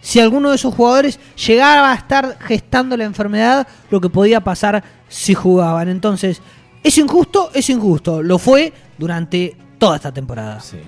si 0.00 0.20
alguno 0.20 0.50
de 0.50 0.56
esos 0.56 0.74
jugadores 0.74 1.18
llegaba 1.44 1.90
a 1.90 1.96
estar 1.96 2.38
gestando 2.40 2.96
la 2.96 3.04
enfermedad, 3.04 3.66
lo 3.90 4.00
que 4.00 4.10
podía 4.10 4.40
pasar 4.40 4.84
si 5.08 5.34
jugaban. 5.34 5.88
Entonces, 5.88 6.40
es 6.84 6.98
injusto, 6.98 7.50
es 7.52 7.68
injusto. 7.68 8.22
Lo 8.22 8.38
fue 8.38 8.72
durante 8.98 9.56
toda 9.78 9.96
esta 9.96 10.12
temporada. 10.12 10.60
Sí. 10.60 10.78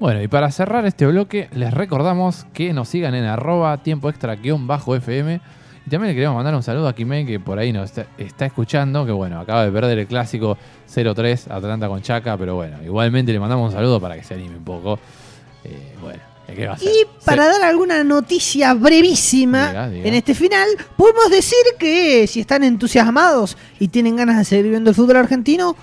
Bueno, 0.00 0.22
y 0.22 0.28
para 0.28 0.50
cerrar 0.50 0.86
este 0.86 1.06
bloque, 1.06 1.50
les 1.52 1.74
recordamos 1.74 2.46
que 2.54 2.72
nos 2.72 2.88
sigan 2.88 3.14
en 3.14 3.24
arroba 3.24 3.76
tiempo 3.82 4.08
extra 4.08 4.34
bajo 4.60 4.96
FM. 4.96 5.40
Y 5.86 5.90
también 5.90 6.08
le 6.08 6.14
queremos 6.14 6.36
mandar 6.36 6.54
un 6.54 6.62
saludo 6.62 6.88
a 6.88 6.94
Kimei, 6.94 7.26
que 7.26 7.38
por 7.38 7.58
ahí 7.58 7.70
nos 7.70 7.92
está, 8.16 8.46
escuchando, 8.46 9.04
que 9.04 9.12
bueno, 9.12 9.38
acaba 9.38 9.64
de 9.66 9.70
perder 9.70 9.98
el 9.98 10.06
clásico 10.06 10.56
0-3 10.90 11.50
Atlanta 11.50 11.86
con 11.86 12.00
Chaca, 12.00 12.38
pero 12.38 12.54
bueno, 12.54 12.78
igualmente 12.82 13.30
le 13.30 13.40
mandamos 13.40 13.68
un 13.68 13.76
saludo 13.76 14.00
para 14.00 14.16
que 14.16 14.24
se 14.24 14.32
anime 14.32 14.56
un 14.56 14.64
poco. 14.64 14.98
Eh, 15.64 15.94
bueno, 16.00 16.20
¿qué 16.46 16.66
va 16.66 16.74
a 16.74 16.78
Y 16.80 17.06
para 17.26 17.46
dar 17.46 17.62
alguna 17.62 18.02
noticia 18.02 18.72
brevísima 18.72 19.90
en 19.92 20.14
este 20.14 20.34
final, 20.34 20.66
podemos 20.96 21.30
decir 21.30 21.58
que 21.78 22.26
si 22.26 22.40
están 22.40 22.64
entusiasmados 22.64 23.58
y 23.78 23.88
tienen 23.88 24.16
ganas 24.16 24.38
de 24.38 24.44
seguir 24.46 24.70
viendo 24.70 24.88
el 24.88 24.96
fútbol 24.96 25.16
argentino, 25.16 25.76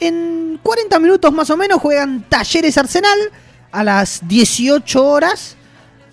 en 0.00 0.58
40 0.62 0.98
minutos 0.98 1.32
más 1.32 1.50
o 1.50 1.56
menos 1.56 1.80
juegan 1.80 2.22
Talleres 2.28 2.76
Arsenal 2.78 3.18
a 3.72 3.84
las 3.84 4.26
18 4.26 5.04
horas 5.04 5.56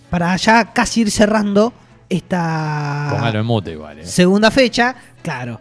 para 0.09 0.35
ya 0.35 0.73
casi 0.73 1.01
ir 1.01 1.11
cerrando 1.11 1.73
esta 2.09 3.31
¿eh? 3.33 4.05
segunda 4.05 4.51
fecha, 4.51 4.95
claro. 5.23 5.59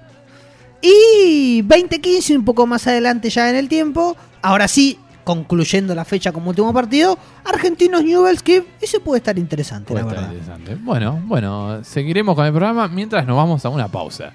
Y 0.83 1.63
2015, 1.63 2.39
un 2.39 2.45
poco 2.45 2.67
más 2.67 2.87
adelante 2.87 3.31
ya 3.31 3.51
en 3.51 3.57
el 3.57 3.69
tiempo, 3.69 4.17
ahora 4.43 4.67
sí, 4.67 4.99
concluyendo 5.25 5.95
la 5.95 6.05
fecha 6.05 6.33
como 6.33 6.51
último 6.51 6.73
partido, 6.73 7.19
Argentinos 7.45 8.03
Newells, 8.03 8.43
que 8.43 8.65
ese 8.81 8.99
puede 8.99 9.19
estar 9.19 9.39
interesante, 9.39 9.95
la 9.95 10.05
verdad. 10.05 10.33
Interesante. 10.33 10.75
Bueno, 10.77 11.21
bueno, 11.27 11.85
seguiremos 11.85 12.35
con 12.35 12.47
el 12.47 12.53
programa 12.53 12.89
mientras 12.89 13.27
nos 13.27 13.37
vamos 13.37 13.65
a 13.65 13.69
una 13.69 13.89
pausa. 13.89 14.33